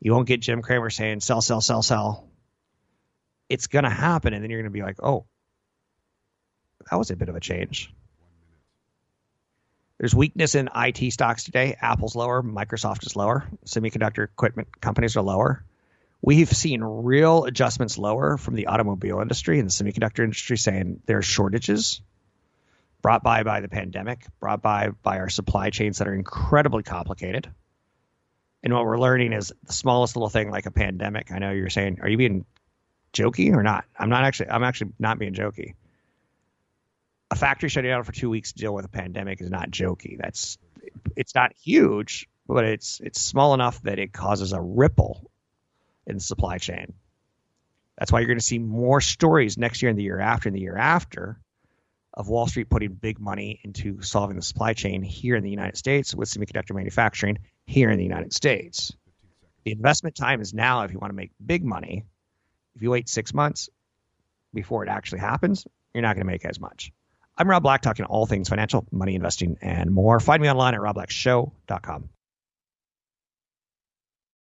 You 0.00 0.12
won't 0.12 0.28
get 0.28 0.40
Jim 0.40 0.62
Cramer 0.62 0.88
saying 0.88 1.20
sell, 1.20 1.42
sell, 1.42 1.60
sell, 1.60 1.82
sell. 1.82 2.30
It's 3.48 3.66
going 3.66 3.84
to 3.84 3.90
happen, 3.90 4.32
and 4.32 4.42
then 4.42 4.50
you're 4.50 4.60
going 4.60 4.72
to 4.72 4.78
be 4.78 4.82
like, 4.82 5.02
oh, 5.02 5.26
that 6.90 6.96
was 6.96 7.10
a 7.10 7.16
bit 7.16 7.28
of 7.28 7.36
a 7.36 7.40
change. 7.40 7.92
There's 10.00 10.14
weakness 10.14 10.54
in 10.54 10.70
IT 10.74 11.12
stocks 11.12 11.44
today. 11.44 11.76
Apple's 11.78 12.16
lower, 12.16 12.42
Microsoft 12.42 13.04
is 13.04 13.16
lower, 13.16 13.46
semiconductor 13.66 14.24
equipment 14.24 14.80
companies 14.80 15.14
are 15.18 15.22
lower. 15.22 15.62
We've 16.22 16.48
seen 16.48 16.82
real 16.82 17.44
adjustments 17.44 17.98
lower 17.98 18.38
from 18.38 18.54
the 18.54 18.68
automobile 18.68 19.20
industry 19.20 19.58
and 19.58 19.68
the 19.68 19.72
semiconductor 19.72 20.24
industry 20.24 20.56
saying 20.56 21.02
there's 21.04 21.26
shortages 21.26 22.00
brought 23.02 23.22
by 23.22 23.42
by 23.42 23.60
the 23.60 23.68
pandemic, 23.68 24.24
brought 24.40 24.62
by 24.62 24.88
by 25.02 25.18
our 25.18 25.28
supply 25.28 25.68
chains 25.68 25.98
that 25.98 26.08
are 26.08 26.14
incredibly 26.14 26.82
complicated. 26.82 27.50
And 28.62 28.72
what 28.72 28.86
we're 28.86 28.98
learning 28.98 29.34
is 29.34 29.52
the 29.64 29.74
smallest 29.74 30.16
little 30.16 30.30
thing 30.30 30.50
like 30.50 30.64
a 30.64 30.70
pandemic. 30.70 31.30
I 31.30 31.40
know 31.40 31.50
you're 31.50 31.68
saying, 31.68 31.98
are 32.00 32.08
you 32.08 32.16
being 32.16 32.46
jokey 33.12 33.54
or 33.54 33.62
not? 33.62 33.84
I'm 33.98 34.08
not 34.08 34.24
actually. 34.24 34.48
I'm 34.48 34.64
actually 34.64 34.92
not 34.98 35.18
being 35.18 35.34
jokey 35.34 35.74
a 37.30 37.36
factory 37.36 37.68
shutting 37.68 37.90
down 37.90 38.02
for 38.04 38.12
two 38.12 38.30
weeks 38.30 38.52
to 38.52 38.58
deal 38.58 38.74
with 38.74 38.84
a 38.84 38.88
pandemic 38.88 39.40
is 39.40 39.50
not 39.50 39.70
jokey. 39.70 40.18
That's 40.18 40.58
it's 41.16 41.34
not 41.34 41.52
huge, 41.62 42.28
but 42.46 42.64
it's 42.64 43.00
it's 43.00 43.20
small 43.20 43.54
enough 43.54 43.80
that 43.82 43.98
it 43.98 44.12
causes 44.12 44.52
a 44.52 44.60
ripple 44.60 45.30
in 46.06 46.16
the 46.16 46.20
supply 46.20 46.58
chain. 46.58 46.94
That's 47.98 48.10
why 48.10 48.20
you're 48.20 48.28
going 48.28 48.38
to 48.38 48.44
see 48.44 48.58
more 48.58 49.00
stories 49.00 49.58
next 49.58 49.82
year 49.82 49.90
and 49.90 49.98
the 49.98 50.02
year 50.02 50.18
after 50.18 50.48
and 50.48 50.56
the 50.56 50.60
year 50.60 50.76
after 50.76 51.38
of 52.14 52.28
Wall 52.28 52.46
Street 52.46 52.68
putting 52.68 52.94
big 52.94 53.20
money 53.20 53.60
into 53.62 54.02
solving 54.02 54.36
the 54.36 54.42
supply 54.42 54.72
chain 54.72 55.02
here 55.02 55.36
in 55.36 55.44
the 55.44 55.50
United 55.50 55.76
States 55.76 56.14
with 56.14 56.28
semiconductor 56.28 56.74
manufacturing 56.74 57.38
here 57.66 57.90
in 57.90 57.98
the 57.98 58.04
United 58.04 58.32
States. 58.32 58.92
The 59.64 59.72
investment 59.72 60.16
time 60.16 60.40
is 60.40 60.52
now 60.52 60.82
if 60.82 60.92
you 60.92 60.98
want 60.98 61.12
to 61.12 61.16
make 61.16 61.30
big 61.44 61.64
money. 61.64 62.04
If 62.74 62.82
you 62.82 62.90
wait 62.90 63.08
six 63.08 63.34
months 63.34 63.68
before 64.52 64.82
it 64.82 64.88
actually 64.88 65.20
happens, 65.20 65.66
you're 65.94 66.02
not 66.02 66.16
going 66.16 66.26
to 66.26 66.32
make 66.32 66.44
as 66.44 66.58
much. 66.58 66.92
I'm 67.40 67.48
Rob 67.48 67.62
Black, 67.62 67.80
talking 67.80 68.04
all 68.04 68.26
things 68.26 68.50
financial, 68.50 68.84
money 68.90 69.14
investing, 69.14 69.56
and 69.62 69.90
more. 69.90 70.20
Find 70.20 70.42
me 70.42 70.50
online 70.50 70.74
at 70.74 70.80
robblackshow.com. 70.80 72.10